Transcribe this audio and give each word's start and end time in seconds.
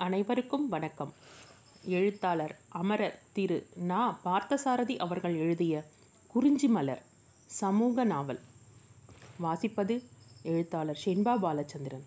அனைவருக்கும் 0.00 0.68
வணக்கம். 0.68 1.14
எழுத்தாளர் 1.84 2.58
அமரர் 2.68 3.22
திரு. 3.32 3.68
நா. 3.74 4.20
பார்த்தசாரதி 4.24 4.96
அவர்கள் 4.96 5.34
எழுதிய 5.34 5.84
குறிஞ்சி 6.28 6.68
மலர் 6.68 7.02
சமூக 7.46 8.04
நாவல். 8.04 8.40
வாசிப்பது 9.42 10.04
எழுத்தாளர் 10.42 11.02
ஷென்பா 11.04 11.38
பாலச்சந்திரன். 11.38 12.02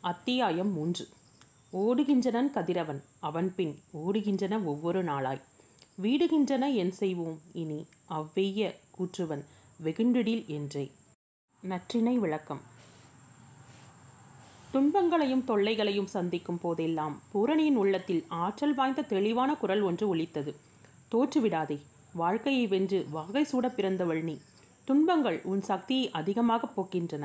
அத்தியாயம் 0.00 0.72
மூன்று. 0.72 1.08
ஓடுகின்றனன் 1.72 2.50
கதிரவன் 2.50 3.04
அவன் 3.20 3.54
பின் 3.54 3.80
ஓடுகின்றன 3.92 4.64
ஒவ்வொரு 4.64 5.04
நாளாய். 5.04 5.42
வீடுகின்றன 6.02 6.74
என் 6.74 6.92
செய்வோம் 6.92 7.40
இனி 7.52 7.86
அவ்வெய்ய 8.10 8.74
கூற்றுவன் 8.98 9.44
வெகுண்டிடில் 9.84 10.46
என்றே. 10.46 10.92
நற்றினை 11.62 12.14
விளக்கம். 12.14 12.71
துன்பங்களையும் 14.72 15.44
தொல்லைகளையும் 15.46 16.04
சந்திக்கும் 16.04 16.58
போதெல்லாம் 16.58 17.22
பூரணியின் 17.32 17.76
உள்ளத்தில் 17.76 18.24
ஆற்றல் 18.28 18.74
வாய்ந்த 18.74 19.02
தெளிவான 19.02 19.54
குரல் 19.54 19.80
ஒன்று 19.80 20.08
ஒலித்தது. 20.08 20.54
தோற்றுவிடாதே 21.12 21.80
வாழ்க்கையை 22.12 22.66
வென்று 22.66 23.06
வாகை 23.10 23.44
சூட 23.44 23.68
பிறந்தவள் 23.68 24.22
நீ. 24.22 24.38
துன்பங்கள் 24.84 25.40
உன் 25.42 25.62
சக்தியை 25.62 26.10
அதிகமாக 26.10 26.68
போக்கின்றன. 26.76 27.24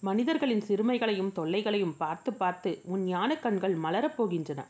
மனிதர்களின் 0.00 0.60
சிறுமைகளையும் 0.60 1.32
தொல்லைகளையும் 1.36 1.96
பார்த்து 1.96 2.32
பார்த்து 2.32 2.80
உன் 2.84 3.04
ஞான 3.04 3.36
கண்கள் 3.36 3.76
மலரப் 3.76 4.16
போகின்றன. 4.18 4.64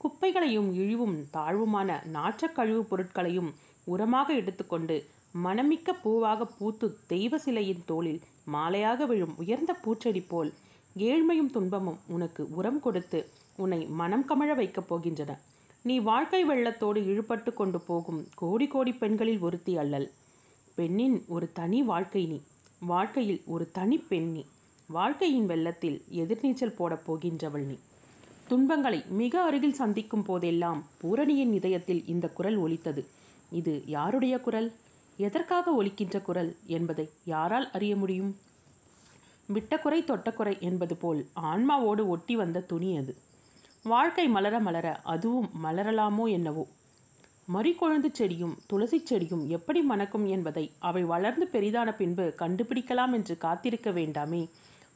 குப்பைகளையும் 0.00 0.70
இழிவும் 0.74 1.16
தாழ்வுமான 1.32 2.02
நாற்றக் 2.12 2.54
கழிவுப் 2.54 2.90
பொருட்களையும் 2.90 3.54
உரமாக 3.86 4.28
எடுத்துக்கொண்டு 4.34 5.08
மனமிக்க 5.44 5.92
பூவாக 6.04 6.46
பூத்து 6.58 6.96
தெய்வ 7.06 7.38
சிலையின் 7.38 7.82
தோளில் 7.86 8.20
மாலையாக 8.52 9.06
விழும் 9.06 9.34
உயர்ந்த 9.36 9.76
பூச்செடி 9.84 10.24
போல் 10.28 10.54
ஏழ்மையும் 10.98 11.50
துன்பமும் 11.52 11.98
உனக்கு 12.06 12.48
உரம் 12.50 12.80
கொடுத்து 12.80 13.28
உன்னை 13.56 13.86
மனம் 13.86 14.24
கமழ 14.28 14.54
வைக்கப் 14.54 14.94
போகின்றன. 14.94 15.38
நீ 15.82 15.98
வாழ்க்கை 15.98 16.46
வெள்ளத்தோடு 16.46 17.00
இழுபட்டு 17.02 17.52
கொண்டு 17.52 17.80
போகும் 17.80 18.28
கோடி 18.34 18.66
கோடி 18.66 18.92
பெண்களில் 18.92 19.38
ஒருத்தி 19.38 19.76
அல்லல். 19.76 20.10
பெண்ணின் 20.74 21.24
ஒரு 21.28 21.52
தனி 21.52 21.82
வாழ்க்கை 21.82 22.26
நீ. 22.26 22.40
வாழ்க்கையில் 22.80 23.42
ஒரு 23.46 23.70
தனி 23.70 23.98
பெண் 23.98 24.32
நீ. 24.32 24.44
வாழ்க்கையின் 24.86 25.46
வெள்ளத்தில் 25.46 26.02
எதிர்நீச்சல் 26.12 26.74
போடப் 26.76 27.12
போகின்றவள் 27.12 27.66
நீ. 27.66 27.78
துன்பங்களை 28.48 29.04
மிக 29.08 29.42
அருகில் 29.42 29.72
சந்திக்கும் 29.72 30.22
போதெல்லாம் 30.22 30.84
பூரணியின் 30.98 31.52
இதயத்தில் 31.52 32.06
இந்த 32.06 32.28
குரல் 32.28 32.56
ஒலித்தது. 32.56 33.06
இது 33.50 33.82
யாருடைய 33.86 34.38
குரல்? 34.38 34.72
எதற்காக 35.16 35.82
ஒலிக்கின்ற 35.82 36.22
குரல் 36.22 36.56
என்பதை 36.66 37.10
யாரால் 37.24 37.70
அறிய 37.70 37.96
முடியும்? 37.96 38.36
விட்டக்குறை 39.52 40.00
தொட்டக்குறை 40.02 40.60
என்பது 40.60 40.96
போல் 40.96 41.26
ஆன்மாவோடு 41.40 42.06
ஒட்டி 42.06 42.36
வந்த 42.36 42.60
துணி 42.60 42.96
அது. 42.96 43.16
வாழ்க்கை 43.82 44.28
மலர 44.28 44.60
மலர 44.60 45.00
அதுவும் 45.02 45.50
மலரலாமோ 45.64 46.30
என்னவோ? 46.30 46.66
மறிக்கொழுந்து 47.54 48.12
செடியும் 48.18 48.54
துளசி 48.66 49.02
செடியும் 49.10 49.46
எப்படி 49.46 49.82
மணக்கும் 49.82 50.26
என்பதை 50.26 50.72
அவை 50.78 51.04
வளர்ந்து 51.04 51.48
பெரிதான 51.52 51.96
பின்பு 51.96 52.34
கண்டுபிடிக்கலாம் 52.38 53.12
என்று 53.12 53.38
காத்திருக்க 53.38 53.90
வேண்டாமே. 53.90 54.48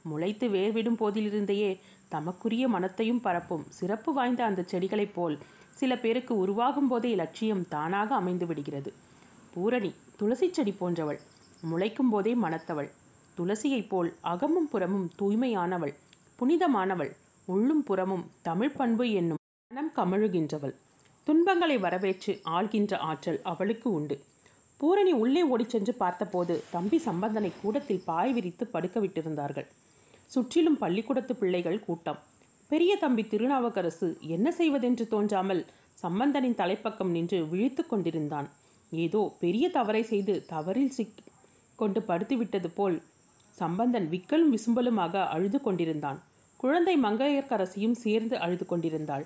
முளைத்து 0.02 0.48
வேர்விடும் 0.48 0.96
போதிலிருந்தையே 1.00 1.80
தமக்குரிய 2.08 2.68
மனத்தையும் 2.68 3.20
பரப்பும் 3.20 3.66
சிறப்பு 3.68 4.12
வாய்ந்த 4.12 4.44
அந்த 4.44 4.64
செடிகளைப் 4.70 5.14
போல் 5.14 5.38
சில 5.70 5.96
பேருக்கு 5.96 6.36
உருவாகும் 6.36 6.88
போதே 6.88 7.14
லட்சியம் 7.14 7.68
தானாக 7.68 8.14
அமைந்து 8.14 8.46
விடுகிறது. 8.46 8.92
பூரணி 9.54 9.94
துளசி 10.16 10.52
செடி 10.52 10.70
போன்றவள். 10.70 11.20
முளைக்கும் 11.60 12.10
போதே 12.10 12.34
மணத்தவள். 12.34 12.90
துளசியைப் 13.38 13.88
போல் 13.88 14.10
அகமும் 14.20 14.68
புறமும் 14.68 15.08
தூய்மையானவள் 15.18 15.94
புனிதமானவள் 16.38 17.12
உள்ளும் 17.46 17.82
புறமும் 17.82 18.24
தமிழ் 18.42 18.76
பண்பு 18.76 19.04
என்னும் 19.12 19.36
மனம் 19.70 19.90
கமழுகின்றவள். 19.96 20.74
துன்பங்களை 21.26 21.76
வரவேற்று 21.78 22.40
ஆள்கின்ற 22.44 22.96
ஆற்றல் 22.96 23.40
அவளுக்கு 23.42 23.88
உண்டு. 23.92 24.16
பூரணி 24.80 25.12
உள்ளே 25.12 25.42
ஓடிச் 25.42 25.68
சென்று 25.68 25.94
பார்த்தபோது 25.94 26.54
தம்பி 26.70 26.98
சம்பந்தனை 27.04 27.50
கூடத்தில் 27.62 28.04
பாய் 28.04 28.32
விரித்து 28.32 28.66
படுக்க 28.66 29.00
விட்டிருந்தார்கள். 29.00 29.66
சுற்றிலும் 30.26 30.78
பள்ளிக்கூடத்து 30.78 31.34
பிள்ளைகள் 31.36 31.84
கூட்டம். 31.84 32.20
பெரிய 32.68 32.96
தம்பி 32.96 33.22
திருநாவுக்கரசு 33.22 34.08
என்ன 34.20 34.52
செய்வதென்று 34.52 35.06
தோன்றாமல் 35.08 35.62
சம்பந்தனின் 35.94 36.58
தலைப்பக்கம் 36.58 37.10
நின்று 37.10 37.38
விழித்து 37.48 37.86
கொண்டிருந்தான். 37.86 38.48
ஏதோ 38.92 39.22
பெரிய 39.40 39.64
தவறை 39.68 40.02
செய்து 40.02 40.34
தவறில் 40.48 40.94
சிக் 40.98 41.16
கொண்டு 41.76 42.00
படுத்துவிட்டது 42.00 42.68
போல் 42.74 42.96
சம்பந்தன் 43.58 44.08
விக்கலும் 44.10 44.50
விசும்பலுமாக 44.54 45.14
அழுது 45.26 45.60
கொண்டிருந்தான். 45.60 46.18
குழந்தை 46.56 46.94
மங்கையர்க்கரசியும் 47.02 47.98
சேர்ந்து 48.04 48.36
அழுது 48.44 48.66
கொண்டிருந்தாள். 48.66 49.24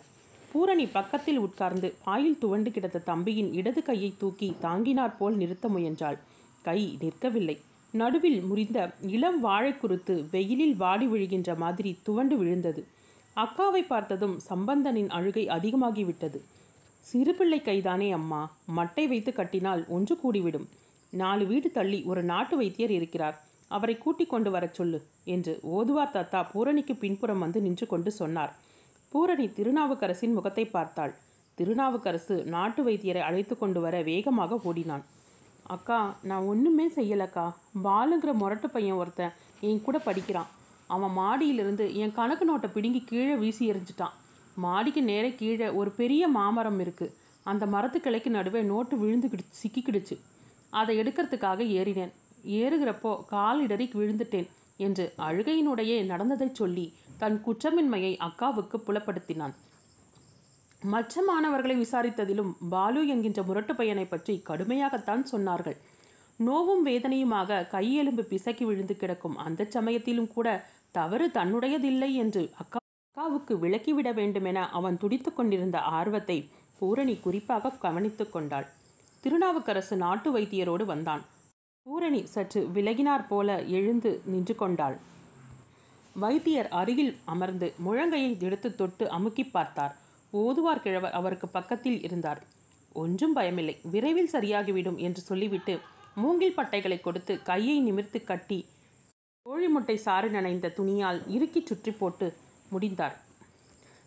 பூரணி 0.53 0.87
பக்கத்தில் 0.87 1.39
உட்கார்ந்து 1.39 1.89
பாயில் 2.05 2.39
துவண்டு 2.39 2.71
கிடந்த 2.71 2.99
தம்பியின் 2.99 3.51
இடது 3.53 3.83
கையை 3.83 4.11
தூக்கி 4.19 4.49
தாங்கினாற் 4.63 5.15
போல் 5.19 5.37
நிறுத்த 5.37 5.69
முயன்றாள். 5.69 6.19
கை 6.63 6.81
நிற்கவில்லை. 7.01 7.57
நடுவில் 7.93 8.41
முறிந்த 8.41 8.79
இளம் 9.15 9.41
வாழை 9.41 9.73
குறுத்து 9.77 10.15
வெயிலில் 10.31 10.77
வாடி 10.77 11.07
விழுகின்ற 11.07 11.51
மாதிரி 11.57 11.91
துவண்டு 12.03 12.37
விழுந்தது. 12.37 12.83
அக்காவை 13.37 13.83
பார்த்ததும் 13.87 14.37
சம்பந்தனின் 14.51 15.11
அழுகை 15.11 15.45
அதிகமாகிவிட்டது. 15.47 16.39
சிறுபிள்ளை 17.01 17.59
கைதானே 17.63 18.09
அம்மா. 18.13 18.43
மட்டை 18.77 19.05
வைத்து 19.09 19.33
கட்டினால் 19.33 19.83
ஒன்று 19.89 20.15
கூடிவிடும். 20.23 20.69
நாலு 21.13 21.45
வீடு 21.47 21.71
தள்ளி 21.71 22.01
ஒரு 22.03 22.23
நாட்டு 22.23 22.57
வைத்தியர் 22.57 22.95
இருக்கிறார். 22.99 23.37
அவரை 23.77 23.95
கூட்டிக் 24.05 24.33
கொண்டு 24.33 24.51
வரச் 24.55 24.77
சொல்லு 24.79 24.99
என்று 25.35 25.53
ஓதுவார் 25.77 26.15
தாத்தா 26.17 26.41
பூரணிக்கு 26.53 26.95
பின்புறம் 27.03 27.43
வந்து 27.45 27.59
நின்று 27.67 27.87
கொண்டு 27.93 28.11
சொன்னார். 28.21 28.53
பூரணி 29.13 29.47
திருநாவுக்கரசின் 29.57 30.37
முகத்தை 30.37 30.65
பார்த்தாள். 30.77 31.13
திருநாவுக்கரசு 31.59 32.37
நாட்டு 32.55 32.83
வைத்தியரை 32.87 33.23
அழைத்து 33.29 33.55
கொண்டு 33.63 33.81
வர 33.85 33.97
வேகமாக 34.11 34.59
ஓடினான். 34.69 35.05
அக்கா 35.75 35.99
நான் 36.31 36.49
ஒன்றுமே 36.53 36.87
செய்யலக்கா. 36.97 37.47
பாலுங்கிற 37.87 38.33
முரட்டு 38.43 38.69
பையன் 38.77 39.01
ஒருத்தன் 39.03 39.35
என் 39.69 39.83
கூட 39.87 39.99
படிக்கிறான். 40.07 40.51
அவன் 40.95 41.15
மாடியிலிருந்து 41.19 41.85
என் 42.03 42.17
கணக்கு 42.19 42.45
நோட்டை 42.49 42.69
பிடுங்கி 42.77 43.01
கீழே 43.11 43.35
வீசி 43.43 43.65
எறிஞ்சிட்டான். 43.73 44.17
மாடிக்கு 44.65 45.03
நேரே 45.11 45.31
கீழே 45.41 45.69
ஒரு 45.81 45.91
பெரிய 46.01 46.23
மாமரம் 46.39 46.81
இருக்குது 46.85 47.15
அந்த 47.51 47.65
மரத்து 47.75 47.99
கிளைக்கு 47.99 48.31
நடுவே 48.37 48.61
நோட்டு 48.73 48.95
விழுந்து 49.03 49.29
சிக்கிக்கிடுச்சு. 49.61 50.17
அதை 50.81 50.93
எடுக்கிறதுக்காக 51.03 51.61
ஏறினேன். 51.79 52.13
ஏறுகிறப்போ 52.61 53.13
கால் 53.25 53.61
இடறி 53.67 53.87
விழுந்துட்டேன் 53.95 54.49
என்று 54.77 55.05
அழுகையினுடைய 55.29 55.93
நடந்ததைச் 56.05 56.59
சொல்லி 56.61 56.87
தன் 57.19 57.37
குற்றமின்மையை 57.47 58.13
அக்காவுக்கு 58.27 58.77
புலப்படுத்தினான். 58.87 59.55
மற்ற 60.83 61.23
மாணவர்களை 61.23 61.75
விசாரித்ததிலும் 61.77 62.53
பாலு 62.69 63.01
என்கின்ற 63.07 63.41
முரட்டு 63.43 63.75
பையனை 63.75 64.05
பற்றி 64.05 64.35
கடுமையாகத்தான் 64.49 65.23
சொன்னார்கள். 65.33 65.77
நோவும் 66.41 66.83
வேதனையுமாக 66.89 67.67
கையெலும்பு 67.75 68.23
பிசக்கி 68.31 68.65
விழுந்து 68.65 68.97
கிடக்கும் 68.97 69.37
அந்த 69.37 69.67
சமயத்திலும் 69.77 70.31
கூட 70.37 70.49
தவறு 70.93 71.27
தன்னுடையதில்லை 71.37 72.11
என்று 72.23 72.43
அக்கா 72.63 72.79
அக்காவுக்கு 73.17 73.55
விளக்கிவிட 73.65 74.09
வேண்டுமென 74.15 74.59
அவன் 74.79 74.99
துடித்து 74.99 75.31
கொண்டிருந்த 75.33 75.79
ஆர்வத்தை 75.99 76.37
பூரணி 76.79 77.15
குறிப்பாக 77.21 77.73
கவனித்து 77.85 78.25
கொண்டாள். 78.31 78.67
திருநாவுக்கரசு 79.25 79.97
நாட்டு 79.97 80.29
வைத்தியரோடு 80.37 80.85
வந்தான். 80.85 81.23
பூரணி 81.87 82.21
சற்று 82.33 82.61
விலகினார் 82.75 83.25
போல 83.31 83.49
எழுந்து 83.79 84.11
நின்று 84.33 84.55
கொண்டாள். 84.55 84.97
வைத்தியர் 86.23 86.69
அருகில் 86.81 87.11
அமர்ந்து 87.33 87.69
முழங்கையை 87.85 88.31
எடுத்து 88.47 88.69
தொட்டு 88.81 89.05
அமுக்கி 89.17 89.45
பார்த்தார். 89.57 89.95
ஓதுவார் 90.33 90.83
கிழவர் 90.85 91.17
அவருக்கு 91.19 91.49
பக்கத்தில் 91.57 91.99
இருந்தார். 92.07 92.41
ஒன்றும் 93.03 93.35
பயமில்லை. 93.37 93.75
விரைவில் 93.95 94.31
சரியாகிவிடும் 94.35 94.99
என்று 95.07 95.23
சொல்லிவிட்டு 95.31 95.75
மூங்கில் 96.23 96.57
பட்டைகளை 96.59 96.99
கொடுத்து 97.01 97.35
கையை 97.51 97.77
நிமிர்த்து 97.81 98.21
கட்டி 98.31 98.61
கோழி 99.47 99.69
முட்டை 99.75 99.97
சாறு 100.07 100.29
நனைந்த 100.37 100.73
துணியால் 100.79 101.21
இறுக்கி 101.37 101.61
சுற்றி 101.69 101.93
போட்டு 102.01 102.27
முடிந்தார். 102.73 103.17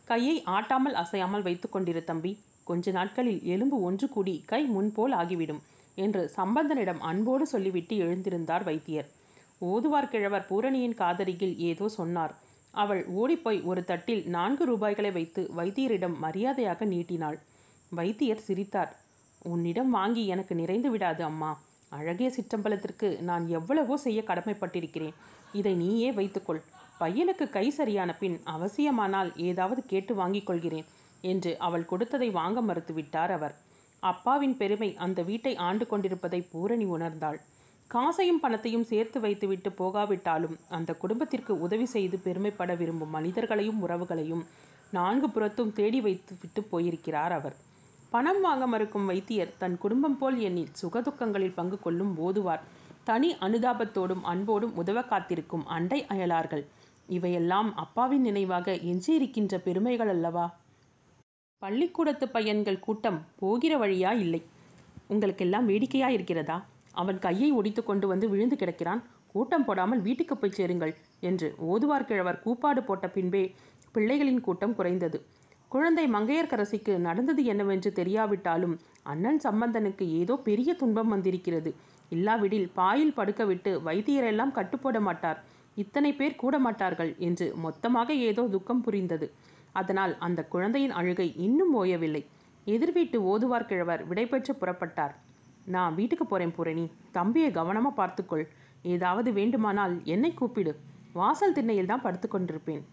கையை 0.10 0.36
ஆட்டாமல் 0.58 1.00
அசையாமல் 1.04 1.48
வைத்து 1.48 1.70
கொண்டிரு 1.70 2.04
தம்பி. 2.10 2.32
கொஞ்ச 2.70 2.92
நாட்களில் 2.98 3.42
எலும்பு 3.54 3.78
ஒன்று 3.88 4.08
கூடி 4.10 4.36
கை 4.52 4.64
முன்போல் 4.76 5.16
ஆகிவிடும். 5.22 5.64
என்று 5.96 6.22
சம்பந்தனிடம் 6.36 7.00
அன்போடு 7.00 7.46
சொல்லிவிட்டு 7.48 7.96
எழுந்திருந்தார் 7.98 8.64
வைத்தியர். 8.64 9.10
ஓதுவார் 9.62 10.10
கிழவர் 10.10 10.48
பூரணியின் 10.50 11.00
காதரியில் 11.02 11.56
ஏதோ 11.58 11.88
சொன்னார். 11.90 12.34
அவள் 12.74 13.02
ஓடிப்போய் 13.06 13.62
ஒரு 13.62 13.82
தட்டில் 13.86 14.24
நான்கு 14.28 14.66
ரூபாய்களை 14.66 15.12
வைத்து 15.12 15.42
வைத்தியரிடம் 15.56 16.16
மரியாதையாக 16.20 16.86
நீட்டினாள். 16.86 17.38
வைத்தியர் 17.92 18.46
சிரித்தார். 18.48 18.92
உன்னிடம் 19.42 19.90
வாங்கி 19.90 20.24
எனக்கு 20.28 20.56
நிறைந்து 20.56 20.90
விடாது 20.90 21.24
அம்மா. 21.24 21.52
அழகிய 21.90 22.30
சிற்றம்பலத்திற்கு 22.38 23.22
நான் 23.22 23.46
எவ்வளவோ 23.48 23.98
செய்ய 23.98 24.24
கடமைப்பட்டிருக்கிறேன். 24.28 25.16
இதை 25.54 25.74
நீயே 25.74 26.12
வைத்துக்கொள். 26.12 26.62
பையனுக்கு 27.00 27.46
கை 27.50 27.70
சரியான 27.70 28.14
பின் 28.14 28.38
அவசியமானால் 28.46 29.32
ஏதாவது 29.36 29.86
கேட்டு 29.86 30.16
வாங்கிக் 30.16 30.46
கொள்கிறேன் 30.46 30.86
என்று 31.24 31.52
அவள் 31.58 31.86
கொடுத்ததை 31.86 32.30
வாங்க 32.30 32.62
மறுத்துவிட்டார் 32.62 33.32
அவர். 33.32 33.56
அப்பாவின் 34.12 34.56
பெருமை 34.58 34.90
அந்த 35.06 35.20
வீட்டை 35.22 35.54
ஆண்டு 35.68 35.86
கொண்டிருப்பதை 35.88 36.40
பூரணி 36.52 36.86
உணர்ந்தாள். 36.86 37.40
காசையும் 37.92 38.40
பணத்தையும் 38.40 38.88
சேர்த்து 38.92 39.18
வைத்துவிட்டு 39.20 39.70
போகாவிட்டாலும் 39.70 40.56
அந்த 40.70 40.92
குடும்பத்திற்கு 40.94 41.54
உதவி 41.60 41.86
செய்து 41.86 42.18
பெருமைப்பட 42.24 42.74
விரும்பும் 42.78 43.14
மனிதர்களையும் 43.16 43.82
உறவுகளையும் 43.88 44.44
நான்கு 44.92 45.28
புறத்தும் 45.28 45.72
தேடி 45.74 46.00
வைத்து 46.02 46.34
விட்டு 46.42 46.62
போயிருக்கிறார் 46.64 47.32
அவர். 47.32 47.56
பணம் 48.10 48.42
வாங்க 48.42 48.66
மறுக்கும் 48.68 49.06
வைத்தியர் 49.06 49.54
தன் 49.58 49.78
குடும்பம் 49.78 50.18
போல் 50.18 50.38
எண்ணில் 50.40 50.76
சுகதுக்கங்களில் 50.82 51.56
பங்கு 51.56 51.80
கொள்ளும் 51.80 52.14
ஓதுவார். 52.18 52.64
தனி 53.04 53.30
அனுதாபத்தோடும் 53.42 54.24
அன்போடும் 54.24 54.76
உதவ 54.76 55.00
காத்திருக்கும் 55.04 55.66
அண்டை 55.68 56.00
அயலார்கள். 56.10 56.64
இவையெல்லாம் 57.10 57.70
அப்பாவின் 57.76 58.22
நினைவாக 58.22 58.78
எஞ்சியிருக்கின்ற 58.92 59.56
பெருமைகள் 59.58 60.08
அல்லவா? 60.08 60.46
பள்ளிக்கூடத்து 61.62 62.26
பையன்கள் 62.36 62.84
கூட்டம் 62.86 63.20
போகிற 63.42 63.74
வழியா 63.82 64.12
இல்லை. 64.24 64.42
உங்களுக்கெல்லாம் 65.14 65.68
வேடிக்கையா 65.70 66.08
இருக்கிறதா? 66.16 66.58
அவன் 67.02 67.20
கையை 67.26 67.50
ஒடித்து 67.52 67.82
கொண்டு 67.84 68.06
வந்து 68.12 68.26
விழுந்து 68.34 68.56
கிடக்கிறான். 68.56 69.02
கூட்டம் 69.34 69.66
போடாமல் 69.68 70.02
வீட்டுக்கு 70.08 70.36
போய் 70.38 70.58
சேருங்கள் 70.58 70.94
என்று 71.30 71.48
ஓதுவார் 71.72 72.08
கிழவர் 72.10 72.42
கூப்பாடு 72.44 72.82
போட்ட 72.84 73.06
பின்பே 73.16 73.44
பிள்ளைகளின் 73.96 74.44
கூட்டம் 74.48 74.76
குறைந்தது. 74.78 75.18
குழந்தை 75.74 76.06
மங்கையர்க்கரசிக்கு 76.16 76.94
நடந்தது 77.08 77.42
என்னவென்று 77.52 77.90
தெரியாவிட்டாலும் 78.00 78.76
அண்ணன் 79.14 79.42
சம்பந்தனுக்கு 79.48 80.06
ஏதோ 80.22 80.36
பெரிய 80.48 80.74
துன்பம் 80.82 81.12
வந்திருக்கிறது. 81.16 81.72
இல்லாவிடில் 82.10 82.70
பாயில் 82.80 83.18
படுக்கவிட்டு 83.20 83.72
வைத்தியரெல்லாம் 83.88 84.56
கட்டுப்போட 84.60 85.00
மாட்டார். 85.08 85.40
இத்தனை 85.84 86.12
பேர் 86.14 86.42
கூட 86.44 86.56
மாட்டார்கள் 86.66 87.12
என்று 87.28 87.48
மொத்தமாக 87.66 88.14
ஏதோ 88.30 88.44
துக்கம் 88.56 88.84
புரிந்தது. 88.88 89.28
அதனால் 89.82 90.14
அந்த 90.28 90.42
குழந்தையின் 90.54 90.96
அழுகை 91.00 91.28
இன்னும் 91.46 91.74
ஓயவில்லை. 91.84 92.24
எதிர்வீட்டு 92.74 93.18
ஓதுவார் 93.32 93.70
கிழவர் 93.70 94.04
விடைபெற்று 94.10 94.54
புறப்பட்டார். 94.62 95.16
நான் 95.66 95.96
வீட்டுக்கு 95.96 96.26
போறேன் 96.26 96.56
பூரணி. 96.56 96.86
தம்பியை 97.12 97.50
கவனமாக 97.52 97.96
பார்த்துக்கொள். 97.96 98.46
ஏதாவது 98.94 99.30
வேண்டுமானால் 99.34 99.94
என்னை 100.14 100.32
கூப்பிடு. 100.34 100.74
வாசல் 101.14 101.56
திண்ணையில் 101.58 101.92
தான் 101.92 102.04
படுத்து 102.06 102.28
கொண்டிருப்பேன். 102.28 102.84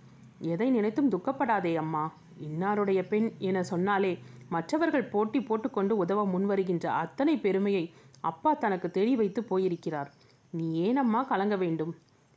எதை 0.53 0.69
நினைத்தும் 0.71 1.11
துக்கப்படாதே 1.11 1.73
அம்மா. 1.83 2.05
இன்னாருடைய 2.47 3.01
பெண் 3.09 3.29
என 3.49 3.63
சொன்னாலே 3.63 4.13
மற்றவர்கள் 4.49 5.11
போட்டி 5.15 5.41
போட்டுக்கொண்டு 5.41 5.97
உதவ 5.97 6.21
முன்வருகின்ற 6.33 6.87
அத்தனை 7.03 7.35
பெருமையை 7.45 7.85
அப்பா 8.31 8.51
தனக்கு 8.55 8.89
தெளி 8.91 9.15
வைத்து 9.17 9.41
போயிருக்கிறார். 9.43 10.11
நீ 10.51 10.67
ஏனம்மா 10.87 11.21
கலங்க 11.23 11.57
வேண்டும்? 11.57 11.93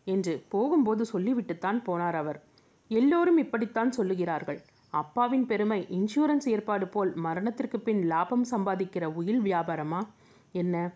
என்று 0.08 0.34
போகும்போது 0.54 1.04
சொல்லிவிட்டுத்தான் 1.14 1.80
போனார் 1.88 2.18
அவர். 2.22 2.40
எல்லோரும் 2.88 3.38
இப்படித்தான் 3.38 3.94
சொல்லுகிறார்கள். 3.98 4.60
அப்பாவின் 4.90 5.46
பெருமை 5.46 5.88
இன்சூரன்ஸ் 5.90 6.46
ஏற்பாடு 6.46 6.88
போல் 6.88 7.16
மரணத்திற்கு 7.16 7.80
பின் 7.80 8.02
லாபம் 8.02 8.46
சம்பாதிக்கிற 8.52 9.06
உயில் 9.06 9.42
வியாபாரமா? 9.42 10.08
என்ன? 10.52 10.94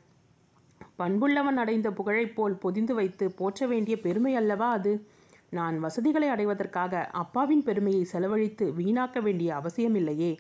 பண்புள்ளவன் 1.00 1.56
அடைந்த 1.56 1.92
புகழைப் 1.92 2.36
போல் 2.36 2.58
பொதிந்து 2.58 2.96
வைத்து 2.96 3.32
போற்ற 3.32 3.68
வேண்டிய 3.68 3.98
பெருமை 3.98 4.36
அல்லவா 4.36 4.72
அது? 4.72 5.08
நான் 5.50 5.80
வசதிகளை 5.80 6.28
அடைவதற்காக 6.28 7.06
அப்பாவின் 7.06 7.64
பெருமையை 7.64 8.04
செலவழித்து 8.04 8.74
வீணாக்க 8.78 9.22
வேண்டிய 9.22 9.56
அவசியமில்லையே 9.56 10.38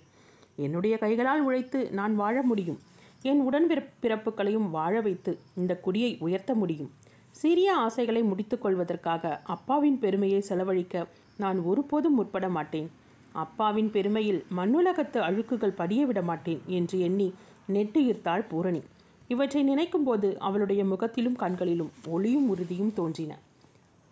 என்னுடைய 0.56 0.98
கைகளால் 0.98 1.42
உழைத்து 1.42 1.92
நான் 1.92 2.16
வாழ 2.16 2.42
முடியும். 2.42 2.80
என் 3.22 3.40
உடன் 3.40 3.68
பிறப்புகளையும் 4.02 4.70
வாழ 4.70 5.02
வைத்து 5.02 5.40
இந்த 5.56 5.76
குடியை 5.76 6.18
உயர்த்த 6.20 6.54
முடியும். 6.54 6.92
சிறிய 7.32 7.76
ஆசைகளை 7.76 8.22
முடித்துக் 8.22 8.62
கொள்வதற்காக 8.62 9.42
அப்பாவின் 9.44 10.00
பெருமையை 10.00 10.42
செலவழிக்க 10.42 11.08
நான் 11.40 11.60
ஒருபோதும் 11.62 12.14
முற்பட 12.14 12.50
மாட்டேன். 12.50 12.88
அப்பாவின் 13.34 13.92
பெருமையில் 13.92 14.40
மண்ணுலகத்து 14.58 15.20
அழுக்குகள் 15.28 15.78
படிய 15.82 16.06
விட 16.06 16.22
மாட்டேன் 16.22 16.62
என்று 16.78 17.00
எண்ணி 17.00 17.28
நெட்டுயிர்த்தாள் 17.74 18.50
பூரணி. 18.50 18.82
இவற்றை 19.28 19.62
நினைக்கும்போது 19.70 20.30
அவளுடைய 20.38 20.82
முகத்திலும் 20.86 21.36
கண்களிலும் 21.36 21.92
ஒளியும் 22.08 22.48
உறுதியும் 22.50 22.94
தோன்றின. 22.94 23.32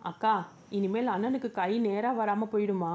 அக்கா 0.00 0.34
இனிமேல் 0.70 1.08
அண்ணனுக்கு 1.08 1.48
கை 1.52 1.78
நேராக 1.78 2.16
வராமல் 2.16 2.52
போயிடுமா? 2.52 2.92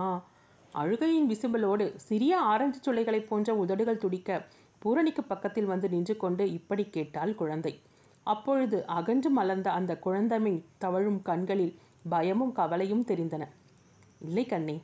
அழுகையின் 0.72 1.30
விசும்பலோடு 1.30 1.86
சிறிய 1.96 2.34
ஆரஞ்சு 2.52 2.80
சுளைகளைப் 2.86 3.28
போன்ற 3.30 3.56
உதடுகள் 3.56 3.98
துடிக்க 3.98 4.46
பூரணிக்கு 4.80 5.24
பக்கத்தில் 5.24 5.66
வந்து 5.66 5.90
நின்று 5.90 6.16
கொண்டு 6.18 6.44
இப்படி 6.52 6.84
கேட்டாள் 6.86 7.36
குழந்தை. 7.36 7.74
அப்பொழுது 8.24 8.78
அகன்று 8.88 9.30
மலர்ந்த 9.30 9.70
அந்த 9.72 9.94
குழந்தமை 10.06 10.54
தவழும் 10.78 11.20
கண்களில் 11.22 11.76
பயமும் 12.10 12.52
கவலையும் 12.52 13.06
தெரிந்தன. 13.08 13.44
இல்லை 14.24 14.46
கண்ணே 14.46 14.78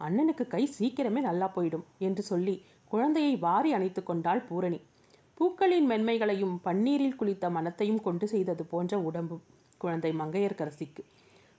அண்ணனுக்கு 0.00 0.44
கை 0.46 0.62
சீக்கிரமே 0.78 1.20
நல்லா 1.28 1.48
போயிடும் 1.56 1.84
என்று 1.98 2.22
சொல்லி 2.22 2.54
குழந்தையை 2.90 3.34
வாரி 3.36 3.70
அணைத்து 3.72 4.02
கொண்டாள் 4.02 4.42
பூரணி. 4.48 4.80
பூக்களின் 5.38 5.86
மென்மைகளையும் 5.90 6.54
பன்னீரில் 6.64 7.18
குளித்த 7.20 7.50
மனத்தையும் 7.50 8.00
கொண்டு 8.00 8.26
செய்தது 8.28 8.64
போன்ற 8.64 8.98
உடம்பு 8.98 9.36
குழந்தை 9.78 10.10
மங்கையர்க்கரசிக்கு. 10.12 11.02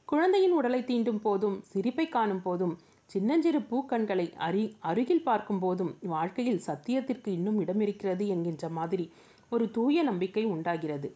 குழந்தையின் 0.05 0.51
உடலை 0.51 0.79
தீண்டும் 0.81 1.21
போதும் 1.21 1.57
சிரிப்பை 1.71 2.05
காணும் 2.09 2.41
போதும் 2.41 2.75
சின்னஞ்சிறு 3.09 3.59
பூக்கண்களை 3.71 4.27
அரி 4.47 4.63
அருகில் 4.89 5.23
பார்க்கும் 5.23 5.59
போதும் 5.59 5.91
வாழ்க்கையில் 6.13 6.61
சத்தியத்திற்கு 6.67 7.29
இன்னும் 7.37 7.59
இடமிருக்கிறது 7.59 8.25
என்கின்ற 8.27 8.69
மாதிரி 8.69 9.05
ஒரு 9.51 9.65
தூய 9.71 10.03
நம்பிக்கை 10.03 10.43
உண்டாகிறது. 10.45 11.09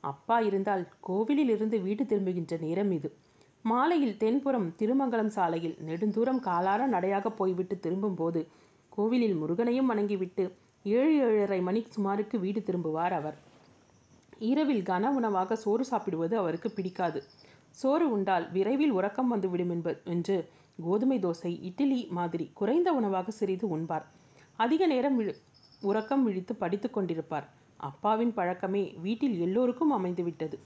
அப்பா 0.00 0.38
இருந்தால் 0.40 0.82
கோவிலில் 1.00 1.52
இருந்து 1.56 1.76
வீடு 1.80 2.04
திரும்புகின்ற 2.04 2.54
நேரம் 2.60 2.90
இது. 2.90 3.08
மாலையில் 3.64 4.16
தென்புறம் 4.16 4.66
திருமங்கலம் 4.78 5.30
சாலையில் 5.36 5.76
நெடுந்தூரம் 5.86 6.40
காலார 6.40 6.86
நடையாக 6.86 7.30
போய்விட்டு 7.30 7.80
திரும்பும்போது 7.80 8.40
கோவிலில் 8.88 9.36
முருகனையும் 9.42 9.90
வணங்கிவிட்டு 9.90 10.44
ஏழு 10.82 11.14
ஏழரை 11.18 11.60
மணி 11.60 11.86
சுமாருக்கு 11.94 12.38
வீடு 12.40 12.60
திரும்புவார் 12.60 13.14
அவர். 13.20 13.36
இரவில் 14.38 14.82
கன 14.82 15.12
உணவாக 15.12 15.56
சோறு 15.56 15.84
சாப்பிடுவது 15.84 16.36
அவருக்கு 16.36 16.70
பிடிக்காது. 16.70 17.22
சோறு 17.70 18.10
உண்டால் 18.10 18.50
விரைவில் 18.52 18.90
உறக்கம் 18.90 19.28
வந்துவிடும் 19.28 19.70
என்ப 19.70 19.96
என்று 20.04 20.48
கோதுமை 20.82 21.18
தோசை 21.18 21.52
இட்லி 21.62 22.08
மாதிரி 22.10 22.50
குறைந்த 22.54 22.92
உணவாக 22.92 23.30
சிறிது 23.30 23.76
உண்பார். 23.76 24.04
அதிக 24.56 24.86
நேரம் 24.86 25.16
விழு 25.16 25.34
உறக்கம் 25.80 26.24
விழித்து 26.24 26.54
படித்து 26.54 26.90
கொண்டிருப்பார். 26.90 27.48
அப்பாவின் 27.76 28.34
பழக்கமே 28.34 28.94
வீட்டில் 29.02 29.38
எல்லோருக்கும் 29.38 29.92
அமைந்துவிட்டது. 29.92 30.58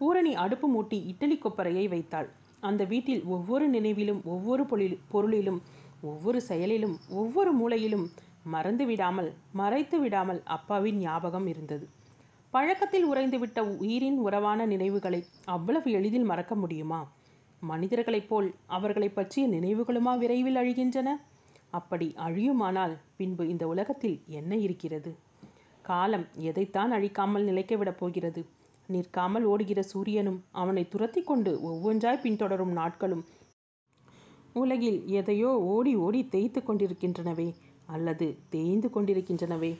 பூரணி 0.00 0.34
அடுப்பு 0.34 0.66
மூட்டி 0.74 0.98
இட்டலி 1.10 1.36
கொப்பரையை 1.40 1.88
வைத்தாள். 1.88 2.28
அந்த 2.60 2.82
வீட்டில் 2.84 3.22
ஒவ்வொரு 3.24 3.68
நினைவிலும் 3.68 4.20
ஒவ்வொரு 4.24 4.62
பொழில் 4.64 4.98
பொருளிலும் 5.08 5.60
ஒவ்வொரு 6.02 6.38
செயலிலும் 6.42 6.96
ஒவ்வொரு 7.10 7.50
மூலையிலும் 7.56 8.06
மறந்து 8.44 8.84
விடாமல் 8.86 9.32
மறைத்து 9.52 9.96
விடாமல் 10.00 10.42
அப்பாவின் 10.44 10.98
ஞாபகம் 10.98 11.46
இருந்தது. 11.46 11.88
பழக்கத்தில் 12.50 13.06
உறைந்துவிட்ட 13.12 13.60
உயிரின் 13.78 14.18
உறவான 14.18 14.66
நினைவுகளை 14.66 15.20
அவ்வளவு 15.44 15.90
எளிதில் 15.90 16.24
மறக்க 16.24 16.54
முடியுமா? 16.54 17.00
மனிதர்களைப் 17.62 18.28
போல் 18.28 18.48
அவர்களை 18.66 19.08
பற்றிய 19.08 19.48
நினைவுகளுமா 19.48 20.18
விரைவில் 20.18 20.56
அழிகின்றன? 20.56 21.08
அப்படி 21.70 22.14
அழியுமானால் 22.26 22.94
பின்பு 23.16 23.48
இந்த 23.48 23.66
உலகத்தில் 23.66 24.16
என்ன 24.26 24.56
இருக்கிறது? 24.56 25.12
காலம் 25.82 26.26
எதைத்தான் 26.48 26.92
அழிக்காமல் 26.92 27.42
நிலைக்க 27.42 27.76
விடப் 27.76 28.00
போகிறது? 28.00 28.42
நிற்காமல் 28.94 29.44
ஓடுகிற 29.44 29.80
சூரியனும் 29.92 30.40
அவனை 30.62 30.82
துரத்தி 30.88 31.22
கொண்டு 31.22 31.52
ஒவ்வொன்றாய் 31.70 32.22
பின்தொடரும் 32.24 32.74
நாட்களும். 32.80 33.22
உலகில் 34.62 34.98
எதையோ 35.18 35.50
ஓடி 35.74 35.92
ஓடி 36.06 36.20
தேய்த்து 36.34 36.60
கொண்டிருக்கின்றனவே 36.60 37.48
அல்லது 37.94 38.26
தேய்ந்து 38.54 38.88
கொண்டிருக்கின்றனவே. 38.94 39.72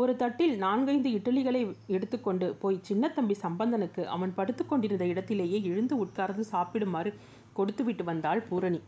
ஒரு 0.00 0.12
தட்டில் 0.20 0.54
நான்கைந்து 0.56 1.08
இட்லிகளை 1.18 1.62
எடுத்துக்கொண்டு 1.94 2.46
போய் 2.60 2.78
சின்னத்தம்பி 2.88 3.34
சம்பந்தனுக்கு 3.42 4.02
அவன் 4.14 4.32
படுத்து 4.34 4.62
கொண்டிருந்த 4.66 5.04
இடத்திலேயே 5.04 5.58
எழுந்து 5.70 5.94
உட்கார்ந்து 6.04 6.44
சாப்பிடுமாறு 6.52 7.10
கொடுத்துவிட்டு 7.58 8.04
வந்தாள் 8.04 8.42
பூரணி. 8.48 8.80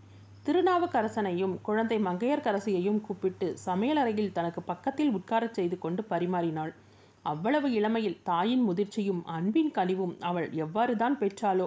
திருநாவுக்கரசனையும் 0.47 1.55
குழந்தை 1.67 1.99
மங்கையர்க்கரசியையும் 2.07 3.00
கூப்பிட்டு 3.00 3.47
சமையலறையில் 3.67 4.35
தனக்கு 4.38 4.62
பக்கத்தில் 4.62 5.12
உட்காரச் 5.19 5.57
செய்து 5.59 5.79
கொண்டு 5.79 6.03
பரிமாறினாள். 6.11 6.73
அவ்வளவு 7.25 7.69
இளமையில் 7.73 8.21
தாயின் 8.23 8.64
முதிர்ச்சியும் 8.69 9.23
அன்பின் 9.25 9.71
கனிவும் 9.71 10.14
அவள் 10.21 10.49
எவ்வாறுதான் 10.50 11.16
பெற்றாளோ? 11.21 11.66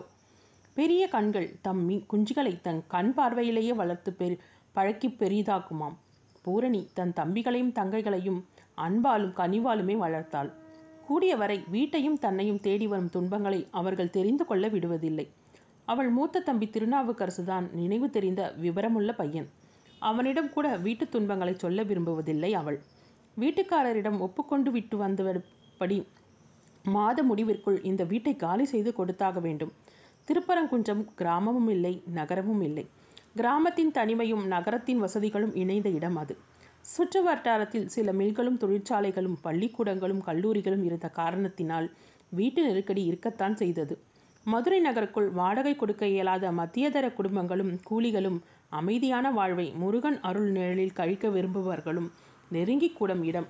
பெரிய 0.73 1.03
கண்கள் 1.07 1.47
தம் 1.61 1.83
குஞ்சுகளை 1.89 2.61
தன் 2.61 2.81
கண் 2.87 3.13
பார்வையிலேயே 3.17 3.73
வளர்த்து 3.73 4.13
பெரு 4.13 4.35
பழக்கி 4.75 5.07
பெரிதாக்குமாம். 5.07 5.95
பூரணி 6.41 6.81
தன் 6.93 7.13
தம்பிகளையும் 7.15 7.73
தங்கைகளையும் 7.79 8.39
அன்பாலும் 8.77 9.33
கனிவாலுமே 9.37 9.95
வளர்த்தாள். 10.03 10.51
கூடியவரை 11.07 11.57
வீட்டையும் 11.69 12.19
தன்னையும் 12.19 12.59
தேடி 12.59 12.87
வரும் 12.87 13.09
துன்பங்களை 13.09 13.67
அவர்கள் 13.71 14.15
தெரிந்து 14.17 14.45
கொள்ள 14.45 14.67
விடுவதில்லை. 14.67 15.25
அவள் 15.85 16.09
மூத்த 16.09 16.39
தம்பி 16.39 16.65
திருநாவுக்கரசுதான் 16.65 17.65
நினைவு 17.71 18.09
தெரிந்த 18.09 18.53
விவரமுள்ள 18.61 19.13
பையன். 19.13 19.49
அவனிடம் 19.99 20.49
கூட 20.49 20.77
வீட்டு 20.77 21.09
துன்பங்களை 21.09 21.55
சொல்ல 21.57 21.83
விரும்புவதில்லை 21.83 22.51
அவள். 22.51 22.79
வீட்டுக்காரரிடம் 23.41 24.19
ஒப்புக்கொண்டு 24.25 24.69
விட்டு 24.71 24.95
வந்தபடி 24.97 25.97
மாத 26.85 27.23
முடிவிற்குள் 27.23 27.77
இந்த 27.89 28.01
வீட்டை 28.11 28.33
காலி 28.35 28.65
செய்து 28.65 28.91
கொடுத்தாக 28.93 29.39
வேண்டும். 29.39 29.71
திருப்பரங்குன்றம் 30.27 31.03
கிராமமும் 31.19 31.69
இல்லை 31.75 31.91
நகரமும் 32.17 32.61
இல்லை. 32.61 32.85
கிராமத்தின் 33.35 33.91
தனிமையும் 33.91 34.43
நகரத்தின் 34.53 35.01
வசதிகளும் 35.05 35.53
இணைந்த 35.61 35.89
இடம் 35.89 36.17
அது. 36.21 36.33
சுற்று 36.85 37.21
வட்டாரத்தில் 37.23 37.87
சில 37.95 38.11
மில்களும் 38.11 38.59
தொழிற்சாலைகளும் 38.63 39.37
பள்ளிக்கூடங்களும் 39.45 40.21
கல்லூரிகளும் 40.27 40.83
இருந்த 40.83 41.07
காரணத்தினால் 41.19 41.87
வீட்டு 42.29 42.61
நெருக்கடி 42.67 43.03
இருக்கத்தான் 43.05 43.55
செய்தது. 43.55 43.95
மதுரை 44.45 44.79
நகருக்குள் 44.79 45.29
வாடகை 45.29 45.73
கொடுக்க 45.75 46.03
இயலாத 46.07 46.51
மத்தியதர 46.51 47.05
குடும்பங்களும் 47.17 47.73
கூலிகளும் 47.89 48.39
அமைதியான 48.79 49.31
வாழ்வை 49.31 49.67
முருகன் 49.81 50.17
அருள் 50.21 50.49
நிழலில் 50.51 50.97
கழிக்க 50.99 51.27
விரும்புபவர்களும் 51.27 52.09
நெருங்கி 52.55 52.89
கூடும் 52.89 53.23
இடம். 53.23 53.47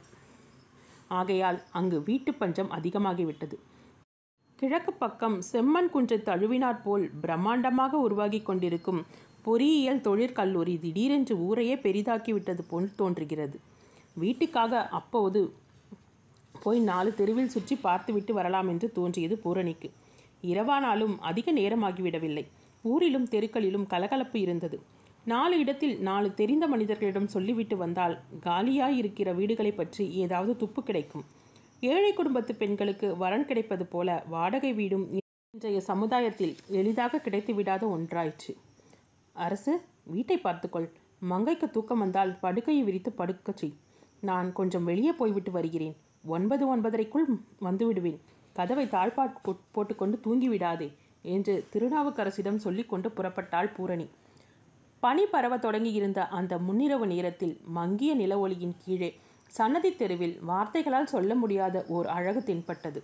ஆகையால் 1.08 1.60
அங்கு 1.72 1.98
வீட்டு 2.04 2.34
பஞ்சம் 2.34 2.72
அதிகமாகிவிட்டது. 2.72 3.58
கிழக்கு 4.60 4.94
பக்கம் 4.94 5.38
செம்மண் 5.52 5.90
குன்றை 5.90 6.18
தழுவினாற் 6.20 6.84
போல் 6.84 7.06
பிரம்மாண்டமாக 7.24 7.94
உருவாகி 8.06 8.40
கொண்டிருக்கும் 8.42 9.02
பொறியியல் 9.44 10.02
தொழிற்கல்லூரி 10.02 10.74
திடீரென்று 10.80 11.36
ஊரையே 11.38 11.76
பெரிதாக்கிவிட்டது 11.76 12.64
போல் 12.70 12.96
தோன்றுகிறது. 12.96 13.58
வீட்டுக்காக 14.16 14.82
அப்போது 15.00 15.42
போய் 16.64 16.80
நாலு 16.80 17.10
தெருவில் 17.14 17.54
சுற்றி 17.56 17.76
பார்த்துவிட்டு 17.76 18.34
வரலாம் 18.34 18.68
என்று 18.68 18.88
தோன்றியது 18.92 19.38
பூரணிக்கு. 19.38 19.90
இரவானாலும் 20.44 21.16
அதிக 21.20 21.54
நேரமாகிவிடவில்லை. 21.54 22.46
ஊரிலும் 22.84 23.28
தெருக்களிலும் 23.32 23.88
கலகலப்பு 23.88 24.40
இருந்தது. 24.40 24.80
நாலு 25.28 25.60
இடத்தில் 25.60 26.02
நாலு 26.02 26.34
தெரிந்த 26.34 26.68
மனிதர்களிடம் 26.68 27.28
சொல்லிவிட்டு 27.28 27.78
வந்தால் 27.78 28.20
காலியாயிருக்கிற 28.40 29.36
வீடுகளை 29.36 29.72
பற்றி 29.72 30.10
ஏதாவது 30.10 30.56
துப்பு 30.56 30.84
கிடைக்கும். 30.84 31.26
ஏழை 31.80 32.14
குடும்பத்து 32.14 32.56
பெண்களுக்கு 32.56 33.18
வரன் 33.18 33.46
கிடைப்பது 33.46 33.86
போல 33.86 34.24
வாடகை 34.30 34.74
வீடும் 34.74 35.20
இன்றைய 35.52 35.82
சமுதாயத்தில் 35.82 36.56
எளிதாக 36.68 37.22
கிடைத்துவிடாத 37.24 37.88
ஒன்றாயிற்று. 37.88 38.56
அரசு 39.34 39.82
வீட்டை 40.04 40.38
பார்த்துக்கொள். 40.38 40.92
மங்கைக்கு 41.20 41.70
தூக்கம் 41.70 42.00
வந்தால் 42.00 42.40
படுக்கையை 42.40 42.84
விரித்து 42.84 43.12
படுக்க 43.12 43.52
செய். 43.52 43.74
நான் 44.20 44.54
கொஞ்சம் 44.54 44.84
வெளியே 44.84 45.12
போய்விட்டு 45.12 45.52
வருகிறேன். 45.52 45.96
ஒன்பது 46.26 46.78
ஒன்பதரைக்குள் 46.78 47.40
வந்துவிடுவேன். 47.62 48.20
கதவை 48.54 48.86
தாழ்பாட் 48.86 49.36
போட்- 49.46 49.60
போட்டுக்கொண்டு 49.72 50.20
தூங்கி 50.20 50.50
விடாதே 50.50 50.92
என்று 51.22 51.66
திருநாவுக்கரசிடம் 51.74 52.56
சொல்லிக்கொண்டு 52.56 53.10
புறப்பட்டாள் 53.10 53.74
பூரணி. 53.74 54.08
பனி 55.00 55.26
பரவ 55.26 55.58
தொடங்கியிருந்த 55.58 56.28
அந்த 56.28 56.54
முன்னிரவு 56.58 57.06
நேரத்தில் 57.06 57.56
மங்கிய 57.78 58.14
நில 58.14 58.40
ஒளியின் 58.40 58.76
கீழே 58.86 59.10
சன்னதி 59.48 59.96
தெருவில் 59.96 60.36
வார்த்தைகளால் 60.40 61.12
சொல்ல 61.14 61.36
முடியாத 61.36 61.86
ஓர் 61.88 62.08
அழகு 62.08 62.44
தென்பட்டது. 62.44 63.00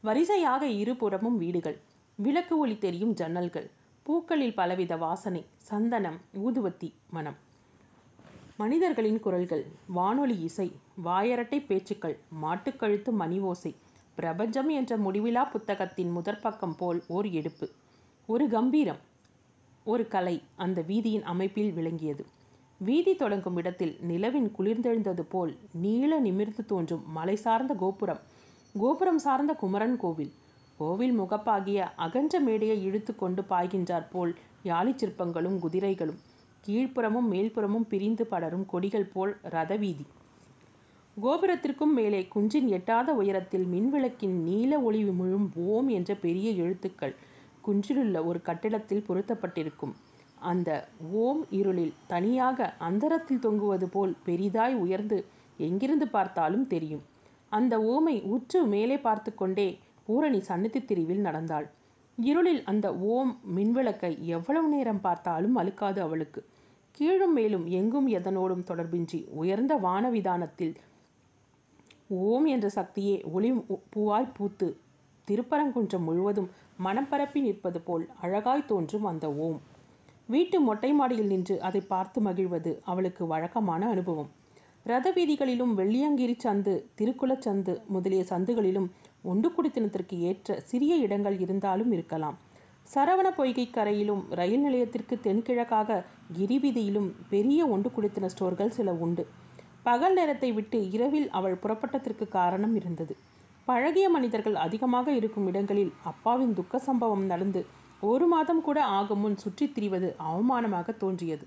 வரிசையாக 0.00 0.66
இருபுறமும் 0.66 1.38
வீடுகள் 1.38 1.78
விளக்கு 2.18 2.58
ஒளி 2.58 2.76
தெரியும் 2.78 3.14
ஜன்னல்கள் 3.14 3.68
பூக்களில் 4.02 4.54
பலவித 4.54 4.96
வாசனை 4.96 5.42
சந்தனம் 5.56 6.18
ஊதுவத்தி 6.44 6.88
மனம். 7.10 7.38
மனிதர்களின் 8.56 9.20
குரல்கள் 9.20 9.64
வானொலி 9.86 10.36
இசை 10.40 10.68
வாயரட்டை 11.04 11.58
பேச்சுக்கள் 11.66 12.18
மாட்டுக்கழுத்து 12.42 13.10
மணி 13.12 13.38
ஓசை 13.40 13.72
பிரபஞ்சம் 14.14 14.68
என்ற 14.68 14.96
முடிவிலா 14.96 15.42
புத்தகத்தின் 15.50 16.12
முதற்பக்கம் 16.16 16.76
போல் 16.76 17.00
ஓர் 17.08 17.28
எடுப்பு. 17.30 17.68
ஒரு 18.26 18.48
கம்பீரம் 18.48 19.00
ஒரு 19.86 20.08
கலை 20.08 20.42
அந்த 20.56 20.84
வீதியின் 20.88 21.22
அமைப்பில் 21.22 21.72
விளங்கியது. 21.72 22.24
வீதி 22.80 23.14
தொடங்கும் 23.14 23.56
இடத்தில் 23.56 23.96
நிலவின் 24.08 24.48
குளிர்ந்தெழுந்தது 24.58 25.24
போல் 25.28 25.52
நீள 25.72 26.18
நிமிர்ந்து 26.18 26.66
தோன்றும் 26.66 27.04
மலை 27.06 27.36
சார்ந்த 27.36 27.74
கோபுரம். 27.74 28.20
கோபுரம் 28.78 29.18
சார்ந்த 29.18 29.54
குமரன் 29.54 29.96
கோவில். 29.96 30.32
கோவில் 30.76 31.20
முகப்பாகிய 31.20 31.80
அகன்ற 31.96 32.40
மேடையை 32.40 32.84
இழுத்து 32.84 33.16
கொண்டு 33.16 33.42
பாய்கின்றார் 33.42 34.08
போல் 34.12 34.34
யாழிச் 34.62 35.04
சிற்பங்களும் 35.04 35.58
குதிரைகளும். 35.58 36.20
கீழ்ப்புறமும் 36.66 37.28
மேல்புறமும் 37.30 37.88
பிரிந்து 37.88 38.26
படரும் 38.26 38.66
கொடிகள் 38.66 39.10
போல் 39.14 39.36
ரதவீதி 39.50 40.06
கோபுரத்திற்கும் 41.16 41.92
மேலே 41.94 42.28
குஞ்சின் 42.34 42.68
எட்டாத 42.68 43.12
உயரத்தில் 43.12 43.64
மின்விளக்கின் 43.64 44.36
நீல 44.48 44.78
ஒளி 44.80 45.04
முழும் 45.04 45.50
ஓம் 45.54 45.88
என்ற 45.88 46.14
பெரிய 46.14 46.50
எழுத்துக்கள். 46.50 47.14
குன்றிலுள்ள 47.66 48.18
ஒரு 48.24 48.40
கட்டிடத்தில் 48.42 49.06
பொருத்தப்பட்டிருக்கும். 49.08 49.94
அந்த 50.50 50.70
ஓம் 51.24 51.42
இருளில் 51.58 51.94
தனியாக 52.06 52.68
அந்தரத்தில் 52.78 53.44
தொங்குவது 53.46 53.86
போல் 53.86 54.12
பெரிதாய் 54.26 54.74
உயர்ந்து 54.74 55.18
எங்கிருந்து 55.58 56.06
பார்த்தாலும் 56.08 56.66
தெரியும். 56.66 57.04
அந்த 57.52 57.74
ஓமை 57.94 58.16
உற்று 58.34 58.60
மேலே 58.66 58.96
பார்த்து 58.98 59.30
கொண்டே 59.34 59.68
பூரணி 60.04 60.40
சன்னதி 60.40 60.80
திரிவில் 60.84 61.24
நடந்தாள். 61.26 61.66
இருளில் 62.18 62.62
அந்த 62.64 62.86
ஓம் 63.14 63.32
மின்விளக்கை 63.56 64.10
எவ்வளவு 64.36 64.68
நேரம் 64.68 65.00
பார்த்தாலும் 65.00 65.56
அழுக்காது 65.60 66.00
அவளுக்கு. 66.00 66.40
கீழும் 66.94 67.32
மேலும் 67.32 67.64
எங்கும் 67.78 68.08
எதனோடும் 68.08 68.66
தொடர்பின்றி 68.68 69.20
உயர்ந்த 69.40 69.74
வானவிதானத்தில் 69.76 70.74
ஓம் 72.24 72.46
என்ற 72.54 72.66
சக்தியே 72.76 73.16
ஒளி 73.32 73.50
பூவாய் 73.92 74.34
பூத்து 74.36 74.68
திருப்பரங்குன்றம் 75.28 76.06
முழுவதும் 76.08 76.50
மனம் 76.76 77.08
பரப்பி 77.08 77.40
நிற்பது 77.40 77.80
போல் 77.80 78.08
அழகாய் 78.20 78.66
தோன்றும் 78.66 79.04
அந்த 79.04 79.26
ஓம். 79.32 79.60
வீட்டு 80.26 80.60
மொட்டை 80.60 80.92
மாடியில் 80.92 81.26
நின்று 81.26 81.60
அதை 81.60 81.80
பார்த்து 81.80 82.20
மகிழ்வது 82.20 82.80
அவளுக்கு 82.84 83.26
வழக்கமான 83.26 83.88
அனுபவம். 83.88 84.30
ரத 84.86 85.10
வீதிகளிலும் 85.10 85.72
வெள்ளியங்கிரி 85.78 86.34
சந்து 86.44 86.72
திருக்குளச் 86.98 87.44
சந்து 87.46 87.74
முதலிய 87.86 88.24
சந்துகளிலும் 88.28 88.88
ஒன்று 89.22 89.48
குடித்தனத்திற்கு 89.50 90.18
ஏற்ற 90.20 90.60
சிறிய 90.60 90.94
இடங்கள் 90.96 91.38
இருந்தாலும் 91.38 91.92
இருக்கலாம். 91.92 92.36
சரவண 92.94 93.28
பொய்கை 93.30 93.70
கரையிலும் 93.70 94.22
ரயில் 94.30 94.60
நிலையத்திற்கு 94.60 95.14
தென்கிழக்காக 95.22 96.04
கிரிவீதியிலும் 96.38 97.08
பெரிய 97.28 97.66
ஒன்று 97.66 97.90
குடித்தன 97.90 98.28
ஸ்டோர்கள் 98.34 98.68
சில 98.68 98.92
உண்டு. 98.92 99.24
பகல் 99.82 100.14
நேரத்தை 100.14 100.52
விட்டு 100.52 100.90
இரவில் 100.90 101.30
அவள் 101.30 101.60
புறப்பட்டதற்கு 101.62 102.28
காரணம் 102.28 102.74
இருந்தது. 102.74 103.16
பழகிய 103.68 104.06
மனிதர்கள் 104.08 104.56
அதிகமாக 104.56 105.12
இருக்கும் 105.12 105.46
இடங்களில் 105.46 105.92
அப்பாவின் 106.04 106.54
துக்க 106.54 106.78
சம்பவம் 106.78 107.26
நடந்து 107.26 107.60
ஒரு 108.02 108.26
மாதம் 108.26 108.62
கூட 108.62 108.78
ஆகும் 108.96 109.20
முன் 109.20 109.36
சுற்றித் 109.36 109.74
திரிவது 109.76 110.08
அவமானமாக 110.30 110.96
தோன்றியது. 110.96 111.44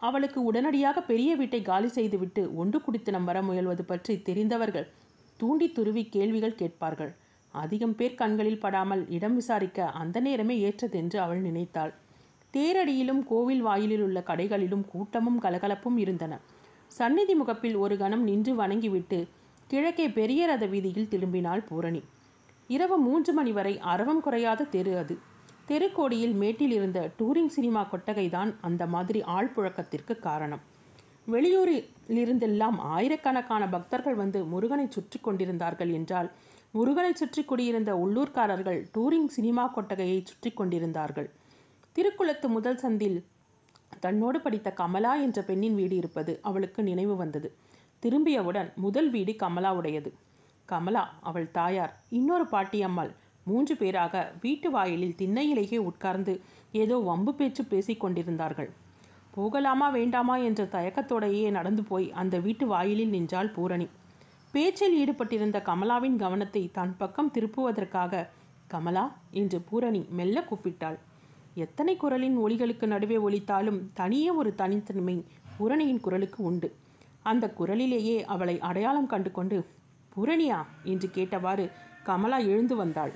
அவளுக்கு 0.00 0.38
உடனடியாக 0.42 1.00
பெரிய 1.00 1.30
வீட்டை 1.36 1.60
காலி 1.62 1.88
செய்துவிட்டு 1.88 2.42
ஒன்று 2.54 2.78
குடித்தனம் 2.80 3.24
வர 3.24 3.38
முயல்வது 3.42 3.84
பற்றி 3.86 4.14
தெரிந்தவர்கள் 4.22 4.88
தூண்டி 5.40 5.68
துருவி 5.72 6.02
கேள்விகள் 6.08 6.54
கேட்பார்கள். 6.54 7.12
அதிகம் 7.54 7.94
பேர் 7.94 8.14
கண்களில் 8.14 8.58
படாமல் 8.58 9.02
இடம் 9.08 9.34
விசாரிக்க 9.34 9.86
அந்த 10.00 10.20
நேரமே 10.20 10.56
ஏற்றதென்று 10.68 11.16
அவள் 11.16 11.40
நினைத்தாள். 11.40 11.92
தேரடியிலும் 12.54 13.22
கோவில் 13.24 13.62
வாயிலில் 13.62 14.02
உள்ள 14.02 14.18
கடைகளிலும் 14.26 14.84
கூட்டமும் 14.92 15.40
கலகலப்பும் 15.40 15.96
இருந்தன. 15.96 16.34
சந்நிதி 16.88 17.34
முகப்பில் 17.34 17.76
ஒரு 17.76 17.94
கணம் 17.96 18.24
நின்று 18.24 18.52
வணங்கிவிட்டு 18.54 19.18
கிழக்கே 19.70 20.06
பெரிய 20.08 20.40
ரத 20.46 20.64
வீதியில் 20.66 21.08
திரும்பினாள் 21.12 21.62
பூரணி. 21.68 22.02
இரவு 22.68 22.96
மூன்று 22.96 23.32
மணி 23.32 23.52
வரை 23.52 23.72
அரவம் 23.92 24.20
குறையாத 24.20 24.66
தெரு 24.74 24.92
அது. 24.98 25.14
தெருக்கோடியில் 25.68 26.34
மேட்டில் 26.42 26.70
இருந்த 26.70 26.98
டூரிங் 27.18 27.52
சினிமா 27.56 27.82
கொட்டகைதான் 27.92 28.50
அந்த 28.60 28.82
மாதிரி 28.86 29.20
ஆழ்புழக்கத்திற்கு 29.36 30.14
காரணம். 30.18 30.62
வெளியூரிலிருந்தெல்லாம் 31.28 32.78
ஆயிரக்கணக்கான 32.94 33.68
பக்தர்கள் 33.68 34.14
வந்து 34.14 34.40
முருகனை 34.44 34.86
சுற்றி 34.88 35.18
கொண்டிருந்தார்கள் 35.18 35.92
என்றால் 35.92 36.28
முருகனை 36.72 37.12
சுற்றி 37.12 37.42
குடியிருந்த 37.44 37.90
உள்ளூர்காரர்கள் 38.04 38.80
டூரிங் 38.94 39.30
சினிமா 39.36 39.64
கொட்டகையை 39.76 40.18
சுற்றி 40.22 40.50
கொண்டிருந்தார்கள். 40.50 41.28
திருக்குளத்து 41.96 42.46
முதல் 42.48 42.82
சந்தில் 42.84 43.18
தன்னோடு 44.00 44.38
படித்த 44.40 44.68
கமலா 44.70 45.12
என்ற 45.26 45.38
பெண்ணின் 45.42 45.74
வீடு 45.74 45.94
இருப்பது 45.96 46.32
அவளுக்கு 46.42 46.80
நினைவு 46.82 47.14
வந்தது. 47.16 47.48
திரும்பியவுடன் 48.04 48.74
முதல் 48.74 49.10
வீடு 49.10 49.32
கமலாவுடையது. 49.32 50.10
கமலா 50.64 51.14
அவள் 51.20 51.50
தாயார் 51.50 52.02
இன்னொரு 52.08 52.44
பாட்டியம்மாள். 52.44 53.10
மூன்று 53.44 53.76
பேராக 53.76 54.32
வீட்டு 54.40 54.70
வாயிலில் 54.70 55.14
திண்ணையிலேயே 55.18 55.76
உட்கார்ந்து 55.76 56.40
ஏதோ 56.72 56.96
வம்பு 56.96 57.34
பேச்சு 57.34 57.64
பேசிக் 57.64 58.00
கொண்டிருந்தார்கள். 58.00 58.70
போகலாமா 59.30 59.88
வேண்டாமா? 59.88 60.36
என்ற 60.36 60.64
தயக்கத்தோடையே 60.64 61.50
நடந்து 61.50 61.82
போய் 61.82 62.12
அந்த 62.12 62.38
வீட்டு 62.38 62.66
வாயிலில் 62.66 63.08
நின்றாள் 63.08 63.48
பூரணி. 63.48 63.88
பேச்சில் 64.52 64.96
ஈடுபட்டிருந்த 65.00 65.60
கமலாவின் 65.62 66.16
கவனத்தை 66.16 66.70
தன் 66.72 66.94
பக்கம் 66.96 67.32
திருப்புவதற்காக 67.34 68.28
கமலா 68.66 69.16
என்று 69.30 69.60
பூரணி 69.60 70.06
மெல்ல 70.10 70.46
கூப்பிட்டாள். 70.50 70.98
எத்தனை 71.54 71.96
குரலின் 71.96 72.38
ஒளிகளுக்கு 72.38 72.86
நடுவே 72.86 73.16
ஒலித்தாலும் 73.16 73.80
தனியே 73.94 74.30
ஒரு 74.30 74.54
தனித்தன்மை 74.54 75.24
பூரணியின் 75.56 76.00
குரலுக்கு 76.00 76.42
உண்டு. 76.44 76.68
அந்த 77.24 77.44
குரலிலேயே 77.58 78.16
அவளை 78.34 78.56
அடையாளம் 78.68 79.10
கண்டு 79.12 79.30
கொண்டு 79.30 79.58
பூரணியா 80.12 80.58
என்று 80.92 81.08
கேட்டவாறு 81.14 81.64
கமலா 82.08 82.38
எழுந்து 82.52 82.74
வந்தாள். 82.76 83.12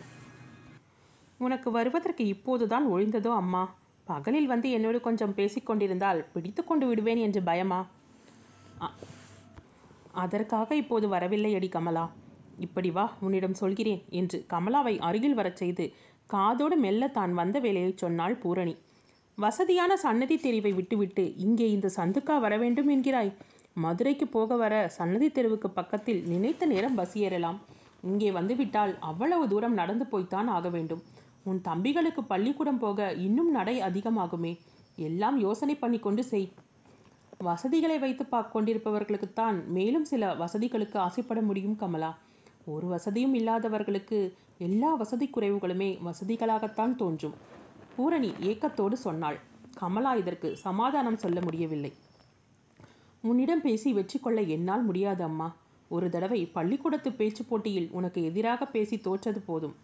உனக்கு 1.41 1.69
வருவதற்கு 1.71 2.25
இப்போதுதான் 2.27 2.87
ஒழிந்ததோ 2.95 3.33
அம்மா? 3.43 3.63
பகலில் 4.07 4.49
வந்து 4.53 4.69
என்னோடு 4.77 4.99
கொஞ்சம் 5.01 5.35
பேசிக்கொண்டிருந்தால் 5.39 6.21
பிடித்து 6.33 6.63
கொண்டு 6.65 6.87
விடுவேன் 6.87 7.21
என்று 7.27 7.41
பயமா? 7.43 7.81
அதற்காக 10.23 10.77
இப்போது 10.83 11.07
வரவில்லை 11.09 11.53
அடி 11.55 11.69
கமலா. 11.69 12.05
இப்படி 12.67 12.91
வா 12.91 13.05
உன்னிடம் 13.25 13.59
சொல்கிறேன் 13.61 14.01
என்று 14.21 14.39
கமலாவை 14.53 14.95
அருகில் 15.09 15.37
வரச் 15.41 15.61
செய்து 15.63 15.85
காதோடு 16.31 16.77
மெல்ல 16.85 17.09
தான் 17.19 17.35
வந்த 17.41 17.57
வேலையை 17.67 17.93
சொன்னாள் 18.03 18.35
பூரணி. 18.43 18.75
வசதியான 19.39 19.93
சன்னதி 20.05 20.37
தெரிவை 20.47 20.73
விட்டுவிட்டு 20.75 21.25
இங்கே 21.47 21.69
இந்த 21.71 21.89
சந்துக்கா 21.97 22.37
வர 22.41 22.55
வேண்டும் 22.63 22.91
என்கிறாய்? 22.95 23.33
மதுரைக்கு 23.85 24.27
போக 24.27 24.57
வர 24.57 24.75
சன்னதி 24.99 25.29
தெருவுக்கு 25.31 25.69
பக்கத்தில் 25.71 26.21
நினைத்த 26.27 26.67
நேரம் 26.67 26.95
பஸ் 26.95 27.17
ஏறலாம். 27.25 27.59
இங்கே 28.03 28.31
வந்துவிட்டால் 28.39 28.93
அவ்வளவு 29.11 29.45
தூரம் 29.53 29.79
நடந்து 29.81 30.05
போய்த்தான் 30.07 30.49
ஆக 30.57 30.69
வேண்டும். 30.77 31.03
உன் 31.45 31.61
தம்பிகளுக்கு 31.69 32.23
பள்ளிக்கூடம் 32.33 32.81
போக 32.85 33.09
இன்னும் 33.27 33.51
நடை 33.51 33.77
அதிகமாகுமே. 33.83 34.53
எல்லாம் 35.09 35.37
யோசனை 35.47 35.75
பண்ணி 35.75 35.99
கொண்டு 35.99 36.23
செய். 36.25 36.49
வசதிகளை 37.49 37.97
வைத்து 37.99 38.25
பார்க்க 38.27 38.55
கொண்டிருப்பவர்களுக்குத்தான் 38.55 39.59
மேலும் 39.77 40.07
சில 40.13 40.31
வசதிகளுக்கு 40.35 40.99
ஆசைப்பட 40.99 41.41
முடியும் 41.41 41.77
கமலா. 41.83 42.11
ஒரு 42.75 42.87
வசதியும் 42.87 43.35
இல்லாதவர்களுக்கு 43.35 44.19
எல்லா 44.67 44.91
வசதி 45.03 45.27
குறைவுகளுமே 45.35 45.91
வசதிகளாகத்தான் 46.09 46.95
தோன்றும். 47.03 47.37
பூரணி 47.95 48.31
ஏக்கத்தோடு 48.51 48.97
சொன்னாள். 49.07 49.39
கமலா 49.75 50.13
இதற்கு 50.23 50.49
சமாதானம் 50.67 51.23
சொல்ல 51.25 51.39
முடியவில்லை. 51.41 51.93
உன்னிடம் 53.23 53.61
பேசி 53.61 53.93
வெற்றி 53.93 54.19
கொள்ள 54.19 54.41
என்னால் 54.41 54.85
முடியாது 54.85 55.25
அம்மா. 55.25 55.57
ஒரு 55.89 56.11
தடவை 56.11 56.47
பள்ளிக்கூடத்து 56.47 57.13
பேச்சு 57.13 57.45
போட்டியில் 57.45 57.89
உனக்கு 57.91 58.25
எதிராக 58.25 58.67
பேசி 58.67 58.99
தோற்றது 58.99 59.41
போதும். 59.41 59.75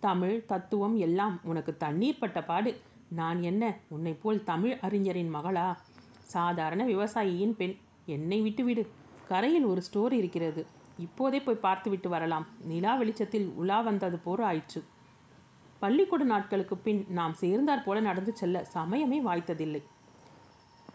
தமிழ் 0.00 0.44
தத்துவம் 0.44 0.96
எல்லாம் 0.96 1.40
உனக்கு 1.42 1.76
தண்ணீர் 1.76 2.18
பட்ட 2.18 2.44
பாடு. 2.44 2.80
நான் 3.08 3.42
என்ன? 3.42 3.78
உன்னை 3.88 4.12
போல் 4.12 4.44
தமிழ் 4.44 4.78
அறிஞரின் 4.80 5.34
மகளா? 5.34 5.76
சாதாரண 6.22 6.86
விவசாயியின் 6.86 7.52
பெண். 7.52 7.76
என்னை 8.06 8.40
விட்டுவிடு 8.40 8.88
கரையில் 9.28 9.64
ஒரு 9.64 9.82
ஸ்டோர் 9.82 10.14
இருக்கிறது. 10.14 10.66
இப்போதே 10.98 11.40
போய் 11.40 11.54
பார்த்துவிட்டு 11.54 12.08
வரலாம். 12.08 12.46
நிலா 12.64 12.96
வெளிச்சத்தில் 12.96 13.52
உலா 13.56 13.80
வந்தது 13.80 14.18
போர் 14.18 14.40
ஆயிற்று. 14.40 14.84
பள்ளிக்கூட 15.78 16.24
நாட்களுக்கு 16.24 16.76
பின் 16.76 17.06
நாம் 17.08 17.34
சேர்ந்தாற் 17.40 17.82
போல 17.82 18.00
நடந்து 18.00 18.36
செல்ல 18.36 18.66
சமயமே 18.74 19.20
வாய்த்ததில்லை. 19.26 19.82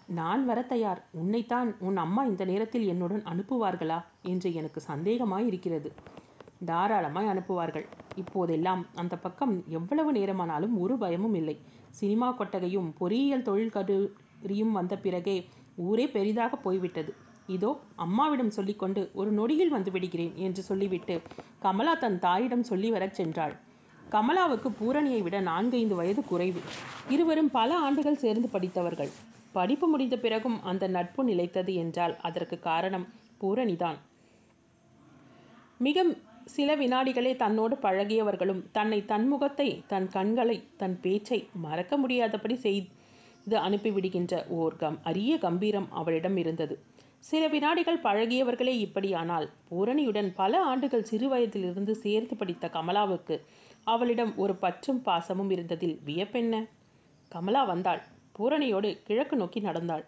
நான் 0.07 0.45
வர 0.45 0.61
தயார் 0.61 1.05
உன்னைத்தான் 1.11 1.75
உன் 1.79 1.97
அம்மா 1.97 2.23
இந்த 2.23 2.45
நேரத்தில் 2.45 2.87
என்னுடன் 2.87 3.23
அனுப்புவார்களா? 3.23 4.03
என்று 4.21 4.53
எனக்கு 4.53 4.81
சந்தேகமாய் 4.81 5.47
இருக்கிறது 5.47 5.93
தாராளமாய் 6.65 7.27
அனுப்புவார்கள். 7.27 7.85
இப்போதெல்லாம் 8.15 8.85
அந்த 8.95 9.17
பக்கம் 9.17 9.63
எவ்வளவு 9.67 10.13
நேரமானாலும் 10.13 10.77
ஒரு 10.77 10.97
பயமும் 10.97 11.33
இல்லை. 11.33 11.61
சினிமா 11.89 12.31
கொட்டகையும் 12.31 12.93
பொறியியல் 12.97 13.41
தொழில் 13.41 13.69
கல்லூரியும் 13.69 14.71
வந்த 14.71 14.97
பிறகே 14.97 15.49
ஊரே 15.75 16.07
பெரிதாக 16.07 16.55
போய்விட்டது. 16.55 17.13
இதோ 17.47 17.79
அம்மாவிடம் 17.95 18.49
சொல்லிக்கொண்டு 18.49 19.11
ஒரு 19.13 19.31
நொடியில் 19.31 19.69
வந்து 19.69 19.91
விடுகிறேன் 19.91 20.33
என்று 20.35 20.61
சொல்லிவிட்டு 20.61 21.21
கமலா 21.59 21.93
தன் 21.93 22.19
தாயிடம் 22.19 22.63
சொல்லி 22.63 22.91
வரச் 22.91 23.21
சென்றாள். 23.21 23.55
கமலாவுக்கு 24.11 24.69
பூரணியை 24.81 25.23
விட 25.23 25.39
நான்கைந்து 25.39 25.95
வயது 25.95 26.25
குறைவு. 26.25 26.59
இருவரும் 27.09 27.51
பல 27.51 27.77
ஆண்டுகள் 27.77 28.15
சேர்ந்து 28.15 28.49
படித்தவர்கள். 28.49 29.09
படிப்பு 29.57 29.87
முடிந்த 29.87 30.15
பிறகும் 30.17 30.57
அந்த 30.63 30.85
நட்பு 30.95 31.21
நிலைத்தது 31.23 31.73
என்றால் 31.83 32.15
அதற்கு 32.27 32.57
காரணம் 32.69 33.05
பூரணிதான். 33.41 33.97
மிக 35.79 36.05
சில 36.55 36.69
வினாடிகளே 36.75 37.31
தன்னோடு 37.35 37.75
பழகியவர்களும் 37.75 38.61
தன்னை 38.71 38.99
தன் 39.05 39.27
முகத்தை 39.27 39.69
தன் 39.87 40.07
கண்களை 40.09 40.57
தன் 40.81 40.97
பேச்சை 41.01 41.39
மறக்க 41.63 41.97
முடியாதபடி 41.97 42.55
செய்து 42.65 43.55
அனுப்பிவிடுகின்ற 43.67 44.35
ஓர் 44.59 44.75
கம் 44.75 44.97
அரிய 45.09 45.33
கம்பீரம் 45.37 45.87
அவளிடம் 45.91 46.37
இருந்தது. 46.43 46.75
சில 47.29 47.43
வினாடிகள் 47.47 48.03
பழகியவர்களே 48.03 48.73
இப்படியானால் 48.85 49.47
பூரணியுடன் 49.69 50.29
பல 50.35 50.61
ஆண்டுகள் 50.63 51.07
சிறு 51.09 51.27
வயதிலிருந்து 51.29 51.93
சேர்த்து 52.03 52.35
படித்த 52.35 52.69
கமலாவுக்கு 52.73 53.35
அவளிடம் 53.93 54.33
ஒரு 54.43 54.55
பற்றும் 54.55 55.01
பாசமும் 55.05 55.51
இருந்ததில் 55.51 55.95
வியப்பென்ன? 56.05 56.55
கமலா 57.31 57.63
வந்தாள். 57.63 58.01
பூரணியோடு 58.37 58.89
கிழக்கு 59.07 59.35
நோக்கி 59.37 59.59
நடந்தாள். 59.59 60.05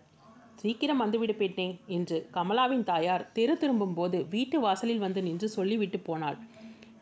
சீக்கிரம் 0.55 0.97
வந்துவிடு 0.97 1.35
பெண்ணே 1.35 1.67
என்று 1.87 2.17
கமலாவின் 2.33 2.83
தாயார் 2.83 3.25
தெரு 3.33 3.57
திரும்பும் 3.57 3.93
போது 3.93 4.17
வீட்டு 4.29 4.59
வாசலில் 4.59 5.03
வந்து 5.05 5.21
நின்று 5.21 5.49
சொல்லிவிட்டு 5.49 5.99
போனாள். 5.99 6.37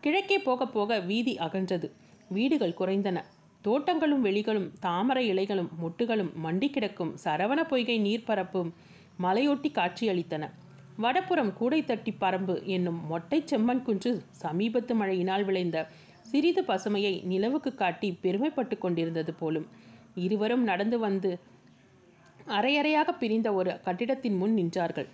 கிழக்கே 0.01 0.37
போக 0.39 0.67
போக 0.67 0.99
வீதி 0.99 1.33
அகன்றது. 1.35 1.87
வீடுகள் 2.29 2.77
குறைந்தன. 2.79 3.17
தோட்டங்களும் 3.61 4.21
வெளிகளும் 4.21 4.67
தாமரை 4.79 5.23
இலைகளும் 5.33 5.71
முட்டுகளும் 5.81 6.31
மண்டி 6.43 6.67
கிடக்கும் 6.69 7.13
சரவண 7.23 7.59
பொய்கை 7.67 7.97
நீர்ப்பரப்பும் 7.99 8.69
மலையொட்டி 9.23 9.69
காட்சியளித்தன. 9.71 10.43
வடப்புறம் 11.03 11.51
கூடைத்தட்டி 11.59 12.11
பரம்பு 12.19 12.55
என்னும் 12.75 12.99
மொட்டை 13.07 13.39
செம்மண் 13.51 13.81
குன்று 13.81 14.11
சமீபத்து 14.41 14.93
மழையினால் 14.95 15.43
விளைந்த 15.43 15.87
சிறிது 16.21 16.61
பசுமையை 16.63 17.13
நிலவுக்கு 17.23 17.71
காட்டி 17.75 18.09
பெருமைப்பட்டு 18.21 18.77
கொண்டிருந்தது 18.77 19.33
போலும். 19.33 19.67
இருவரும் 20.15 20.63
நடந்து 20.63 20.99
வந்து 20.99 21.39
அரையறையாக 22.47 23.17
பிரிந்த 23.19 23.53
ஒரு 23.53 23.79
கட்டிடத்தின் 23.79 24.37
முன் 24.37 24.55
நின்றார்கள். 24.55 25.07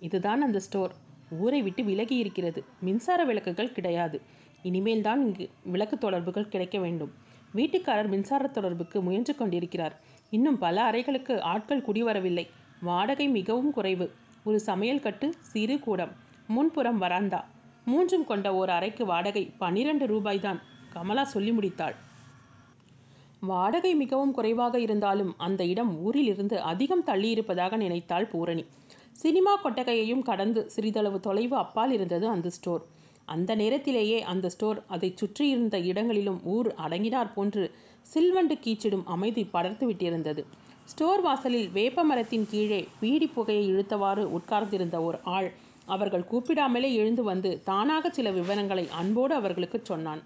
இதுதான் 0.00 0.42
அந்த 0.42 0.60
ஸ்டோர். 0.60 0.92
ஊரை 1.30 1.62
விட்டு 1.62 1.84
விலகி 1.84 2.16
இருக்கிறது. 2.16 2.64
மின்சார 2.80 3.24
விளக்குகள் 3.24 3.72
கிடையாது. 3.72 4.20
இனிமேல் 4.62 5.02
தான் 5.02 5.26
இங்கு 5.26 5.50
விளக்கு 5.62 5.98
தொடர்புகள் 5.98 6.48
கிடைக்க 6.48 6.78
வேண்டும். 6.78 7.12
வீட்டுக்காரர் 7.54 8.08
மின்சார 8.08 8.46
தொடர்புக்கு 8.46 9.02
முயன்று 9.02 9.34
கொண்டிருக்கிறார். 9.34 10.00
இன்னும் 10.30 10.58
பல 10.58 10.82
அறைகளுக்கு 10.82 11.40
ஆட்கள் 11.40 11.82
குடிவரவில்லை. 11.82 12.48
வாடகை 12.80 13.28
மிகவும் 13.28 13.72
குறைவு. 13.72 14.12
ஒரு 14.44 14.60
சமையல் 14.60 15.00
கட்டு 15.00 15.34
சிறு 15.40 15.78
கூடம். 15.78 16.12
முன்புறம் 16.46 16.98
வராந்தா. 16.98 17.44
மூன்றும் 17.84 18.24
கொண்ட 18.24 18.54
ஓர் 18.54 18.68
அறைக்கு 18.68 19.06
வாடகை 19.06 19.52
பன்னிரண்டு 19.58 20.06
ரூபாய்தான். 20.06 20.60
கமலா 20.92 21.24
சொல்லி 21.24 21.50
முடித்தாள். 21.50 21.94
வாடகை 23.40 23.94
மிகவும் 23.94 24.32
குறைவாக 24.32 24.80
இருந்தாலும் 24.80 25.34
அந்த 25.36 25.64
இடம் 25.64 26.04
ஊரிலிருந்து 26.04 26.60
அதிகம் 26.60 27.04
தள்ளியிருப்பதாக 27.04 27.76
நினைத்தாள் 27.76 28.26
பூரணி. 28.26 28.64
சினிமா 29.12 29.60
கொட்டகையையும் 29.64 30.22
கடந்து 30.22 30.70
சிறிதளவு 30.70 31.20
தொலைவு 31.20 31.56
அப்பால் 31.56 31.92
இருந்தது 31.92 32.28
அந்த 32.28 32.50
ஸ்டோர். 32.50 32.84
அந்த 33.24 33.54
நேரத்திலேயே 33.54 34.22
அந்த 34.22 34.48
ஸ்டோர் 34.48 34.82
அதை 34.86 35.12
சுற்றியிருந்த 35.14 35.78
இடங்களிலும் 35.78 36.40
ஊர் 36.44 36.74
அடங்கினார் 36.74 37.32
போன்று 37.32 37.74
சில்வண்டு 38.14 38.54
கீச்சிடும் 38.64 39.04
அமைதி 39.04 39.48
படர்த்து 39.52 39.84
விட்டிருந்தது. 39.90 40.44
ஸ்டோர் 40.84 41.20
வாசலில் 41.20 41.68
வேப்ப 41.68 42.04
மரத்தின் 42.04 42.46
கீழே 42.50 42.88
பீடி 43.00 43.26
புகையை 43.26 43.64
இழுத்தவாறு 43.72 44.24
உட்கார்ந்திருந்த 44.38 45.00
ஒரு 45.00 45.18
ஆள் 45.22 45.52
அவர்கள் 45.86 46.28
கூப்பிடாமலே 46.32 46.92
எழுந்து 46.94 47.22
வந்து 47.22 47.62
தானாக 47.64 48.10
சில 48.10 48.30
விவரங்களை 48.30 48.88
அன்போடு 48.90 49.34
அவர்களுக்கு 49.34 49.80
சொன்னான். 49.82 50.22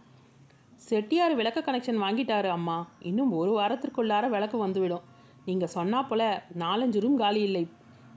செட்டியார் 0.89 1.35
விளக்கு 1.39 1.61
கனெக்ஷன் 1.67 2.03
வாங்கிட்டாரு 2.03 2.49
அம்மா. 2.57 2.77
இன்னும் 3.09 3.33
ஒரு 3.41 3.51
வாரத்திற்குள்ளார 3.59 4.25
விளக்கு 4.35 4.59
வந்துவிடும். 4.63 5.05
நீங்கள் 5.49 5.73
சொன்னா 5.75 5.99
போல 6.09 6.23
நாலஞ்சு 6.63 6.99
ரூம் 7.05 7.19
காலி 7.23 7.41
இல்லை. 7.49 7.65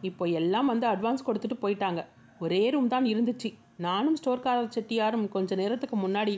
இப்போ 0.09 0.23
எல்லாம் 0.39 0.69
வந்து 0.71 0.85
அட்வான்ஸ் 0.93 1.25
கொடுத்துட்டு 1.27 1.57
போயிட்டாங்க. 1.63 2.01
ஒரே 2.45 2.61
ரூம் 2.73 2.89
தான் 2.93 3.05
இருந்துச்சு. 3.13 3.49
நானும் 3.87 4.17
ஸ்டோர்காரர் 4.19 4.73
செட்டியாரும் 4.75 5.25
கொஞ்ச 5.35 5.55
நேரத்துக்கு 5.61 5.97
முன்னாடி 6.05 6.35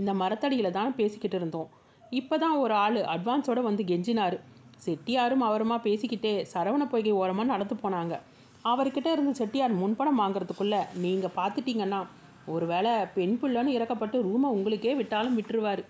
இந்த 0.00 0.12
மரத்தடியில் 0.22 0.76
தான் 0.78 0.96
பேசிக்கிட்டு 0.98 1.38
இருந்தோம். 1.40 1.68
இப்போ 2.20 2.34
தான் 2.44 2.56
ஒரு 2.64 2.74
ஆள் 2.84 2.98
அட்வான்ஸோடு 3.14 3.62
வந்து 3.68 3.82
கெஞ்சினார். 3.90 4.36
செட்டியாரும் 4.84 5.44
அவருமா 5.48 5.76
பேசிக்கிட்டே 5.88 6.32
சரவண 6.52 6.82
பொய்கை 6.92 7.14
ஓரமாக 7.22 7.50
நடந்து 7.54 7.76
போனாங்க. 7.82 8.14
அவர்கிட்ட 8.72 9.08
இருந்து 9.16 9.32
செட்டியார் 9.40 9.80
முன்பணம் 9.80 10.20
வாங்குறதுக்குள்ளே 10.22 10.80
நீங்கள் 11.04 11.36
பார்த்துட்டீங்கன்னா 11.38 12.00
ஒருவேளை 12.54 12.92
பெண் 13.16 13.36
பிள்ளைன்னு 13.40 13.74
இறக்கப்பட்டு 13.76 14.18
ரூமை 14.28 14.48
உங்களுக்கே 14.56 14.92
விட்டாலும் 14.94 15.36
விட்டுருவார். 15.38 15.82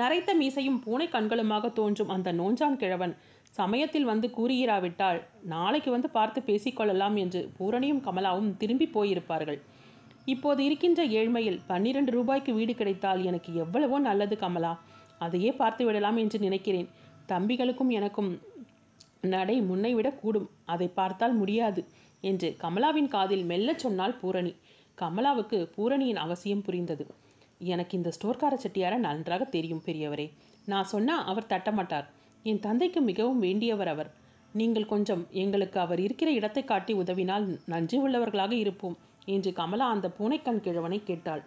நரைத்த 0.00 0.30
மீசையும் 0.40 0.80
பூனை 0.84 1.06
கண்களுமாக 1.14 1.72
தோன்றும் 1.72 2.12
அந்த 2.14 2.28
நோஞ்சான் 2.40 2.80
கிழவன். 2.82 3.14
சமயத்தில் 3.52 4.08
வந்து 4.10 4.26
கூறுகிறாவிட்டால் 4.36 5.18
நாளைக்கு 5.54 5.90
வந்து 5.94 6.08
பார்த்து 6.16 6.40
பேசிக்கொள்ளலாம் 6.48 7.16
என்று 7.22 7.40
பூரணியும் 7.58 8.02
கமலாவும் 8.06 8.50
திரும்பி 8.62 8.86
போயிருப்பார்கள். 8.96 9.58
இப்போது 10.34 10.60
இருக்கின்ற 10.64 11.00
ஏழ்மையில் 11.18 11.58
பன்னிரண்டு 11.70 12.12
ரூபாய்க்கு 12.16 12.52
வீடு 12.58 12.72
கிடைத்தால் 12.74 13.20
எனக்கு 13.30 13.50
எவ்வளவோ 13.64 13.98
நல்லது 14.08 14.36
கமலா. 14.44 14.72
அதையே 15.26 15.50
பார்த்து 15.60 15.82
விடலாம் 15.86 16.18
என்று 16.22 16.38
நினைக்கிறேன். 16.38 16.88
தம்பிகளுக்கும் 17.32 17.92
எனக்கும் 17.98 18.30
நடை 19.34 19.56
முன்னை 19.68 19.92
விட 19.94 20.08
கூடும். 20.22 20.48
அதை 20.72 20.88
பார்த்தால் 20.98 21.36
முடியாது 21.40 21.82
என்று 22.30 22.48
கமலாவின் 22.62 23.12
காதில் 23.14 23.44
மெல்லச் 23.50 23.82
சொன்னாள் 23.84 24.18
பூரணி. 24.20 24.52
கமலாவுக்கு 25.00 25.58
பூரணியின் 25.74 26.20
அவசியம் 26.24 26.62
புரிந்தது. 26.66 27.04
எனக்கு 27.72 27.96
இந்த 27.96 28.10
ஸ்டோர்கார 28.16 28.54
செட்டியாரை 28.62 28.98
நன்றாக 29.06 29.44
தெரியும் 29.56 29.82
பெரியவரே. 29.86 30.26
நான் 30.72 30.90
சொன்னால் 30.92 31.26
அவர் 31.30 31.50
தட்டமாட்டார். 31.52 32.06
என் 32.42 32.62
தந்தைக்கு 32.66 33.00
மிகவும் 33.00 33.42
வேண்டியவர் 33.42 33.90
அவர். 33.94 34.10
நீங்கள் 34.52 34.90
கொஞ்சம் 34.92 35.22
எங்களுக்கு 35.42 35.78
அவர் 35.80 36.00
இருக்கிற 36.00 36.30
இடத்தை 36.30 36.62
காட்டி 36.64 36.92
உதவினால் 36.94 37.46
நன்றி 37.72 37.98
உள்ளவர்களாக 38.04 38.52
இருப்போம் 38.52 38.96
என்று 39.34 39.50
கமலா 39.52 39.86
அந்த 39.94 40.08
பூனைக்கண் 40.18 40.62
கிழவனை 40.66 40.98
கேட்டாள். 41.02 41.42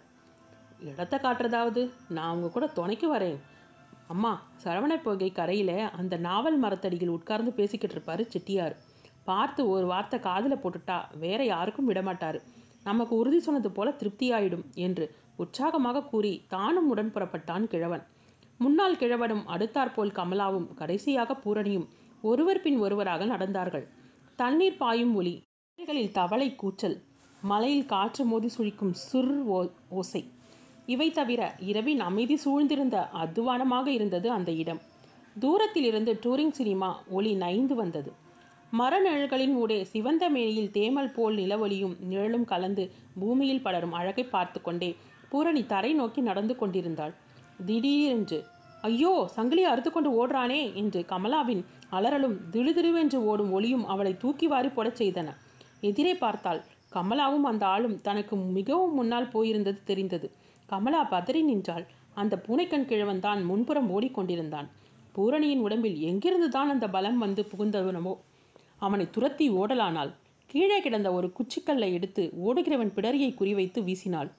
இடத்தை 0.90 1.18
காட்டுறதாவது? 1.18 1.82
நான் 2.08 2.30
அவங்க 2.30 2.48
கூட 2.48 2.66
துணைக்கு 2.78 3.08
வரேன். 3.14 3.40
அம்மா 4.14 4.32
சரவண 4.64 4.92
பொகை 5.02 5.30
கரையில் 5.32 5.76
அந்த 5.98 6.14
நாவல் 6.28 6.58
மரத்தடியில் 6.58 7.14
உட்கார்ந்து 7.16 7.52
பேசிக்கிட்டு 7.58 7.96
இருப்பார் 7.96 8.22
செட்டியார். 8.34 8.76
பார்த்து 9.28 9.60
ஒரு 9.74 9.86
வார்த்தை 9.86 10.18
காதில் 10.20 10.62
போட்டுட்டா 10.62 10.96
வேற 11.24 11.40
யாருக்கும் 11.44 11.88
விடமாட்டார். 11.90 12.38
நமக்கு 12.84 13.14
உறுதி 13.16 13.40
சொன்னது 13.40 13.70
போல 13.70 13.90
திருப்தியாயிடும் 13.90 14.64
என்று 14.74 15.04
உற்சாகமாக 15.36 16.02
கூறி 16.02 16.44
தானும் 16.48 16.88
உடன் 16.88 17.12
புறப்பட்டான் 17.12 17.66
கிழவன். 17.66 18.04
முன்னால் 18.58 18.96
கிழவனும் 18.96 19.44
அடுத்தாற்போல் 19.46 20.16
கமலாவும் 20.18 20.74
கடைசியாக 20.74 21.36
பூரணியும் 21.44 21.86
ஒருவர் 22.22 22.60
பின் 22.60 22.78
ஒருவராக 22.78 23.24
நடந்தார்கள். 23.24 23.86
தண்ணீர் 24.36 24.76
பாயும் 24.76 25.14
ஒலி 25.14 25.34
மலைகளில் 25.78 26.12
தவளை 26.12 26.54
கூச்சல் 26.54 27.02
மலையில் 27.42 27.86
காற்று 27.86 28.24
மோதி 28.24 28.48
சுழிக்கும் 28.58 28.94
சுர் 29.04 29.44
ஓ 29.44 29.58
ஓசை. 29.88 30.22
இவை 30.86 31.10
தவிர 31.10 31.54
இரவின் 31.58 32.00
அமைதி 32.00 32.36
சூழ்ந்திருந்த 32.44 32.96
அத்துவானமாக 33.22 33.86
இருந்தது 33.86 34.30
அந்த 34.30 34.50
இடம். 34.52 34.80
தூரத்தில் 35.38 35.84
இருந்து 35.84 36.12
டூரிங் 36.22 36.56
சினிமா 36.58 37.02
ஒளி 37.08 37.34
நைந்து 37.34 37.74
வந்தது. 37.74 38.12
மர 38.78 38.92
நிழல்களின் 39.04 39.54
ஊடே 39.60 39.78
சிவந்த 39.92 40.24
மேனியில் 40.34 40.72
தேமல் 40.76 41.12
போல் 41.14 41.36
நிலவொலியும் 41.40 41.94
நிழலும் 42.10 42.46
கலந்து 42.52 42.84
பூமியில் 43.20 43.62
படரும் 43.64 43.96
அழகை 44.00 44.24
பார்த்து 44.34 44.58
கொண்டே 44.62 44.90
பூரணி 45.30 45.62
தரை 45.72 45.90
நோக்கி 46.00 46.20
நடந்து 46.28 46.54
கொண்டிருந்தாள். 46.56 47.14
திடீரென்று 47.66 48.38
ஐயோ 48.88 49.12
சங்கிலி 49.36 49.62
அறுத்து 49.70 49.90
கொண்டு 49.90 50.10
ஓடுறானே 50.20 50.60
என்று 50.82 51.00
கமலாவின் 51.12 51.62
அலறலும் 51.96 52.36
திடுதிடுவென்று 52.52 53.18
ஓடும் 53.30 53.50
ஒளியும் 53.56 53.84
அவளை 53.92 54.12
தூக்கி 54.22 54.46
வாரி 54.52 54.70
போடச் 54.76 55.00
செய்தன. 55.00 55.28
எதிரே 55.88 56.14
பார்த்தால் 56.22 56.60
கமலாவும் 56.94 57.46
அந்த 57.50 57.64
ஆளும் 57.74 57.98
தனக்கு 58.06 58.34
மிகவும் 58.56 58.96
முன்னால் 58.98 59.32
போயிருந்தது 59.34 59.80
தெரிந்தது. 59.90 60.28
கமலா 60.68 61.02
பதறி 61.12 61.42
நின்றாள். 61.50 61.84
அந்த 62.14 62.34
பூனைக்கண் 62.46 62.88
கிழவன் 62.90 63.24
தான் 63.26 63.40
முன்புறம் 63.50 63.90
ஓடிக்கொண்டிருந்தான். 63.96 64.68
பூரணியின் 65.14 65.62
உடம்பில் 65.66 65.96
எங்கிருந்து 66.08 66.48
தான் 66.56 66.72
அந்த 66.74 66.86
பலம் 66.96 67.20
வந்து 67.24 67.42
புகுந்தவனமோ 67.52 68.12
அவனை 68.80 69.10
துரத்தி 69.10 69.50
ஓடலானாள். 69.50 70.12
கீழே 70.46 70.80
கிடந்த 70.80 71.12
ஒரு 71.12 71.32
குச்சிக்கல்லை 71.38 71.92
எடுத்து 71.92 72.22
ஓடுகிறவன் 72.46 72.92
பிடரியை 72.96 73.30
குறிவைத்து 73.40 73.80
வீசினாள். 73.88 74.30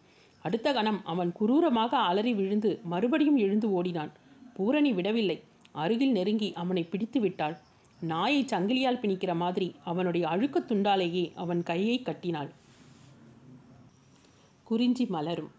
அடுத்த 0.41 0.73
கணம் 0.73 1.01
அவன் 1.05 1.33
குரூரமாக 1.39 1.93
அலறி 2.09 2.33
விழுந்து 2.33 2.79
மறுபடியும் 2.83 3.37
எழுந்து 3.37 3.67
ஓடினான். 3.71 4.11
பூரணி 4.53 4.93
விடவில்லை. 4.93 5.37
அருகில் 5.71 6.11
நெருங்கி 6.11 6.53
அவனை 6.53 6.83
பிடித்து 6.83 7.19
விட்டாள். 7.19 7.55
நாயை 8.01 8.41
சங்கிலியால் 8.43 9.01
பிணிக்கிற 9.01 9.35
மாதிரி 9.35 9.75
அவனுடைய 9.83 10.27
அழுக்கு 10.27 10.59
துண்டாலேயே 10.59 11.25
அவன் 11.35 11.63
கையை 11.63 12.01
கட்டினாள். 12.01 12.51
குறிஞ்சி 14.63 15.05
மலரும். 15.05 15.51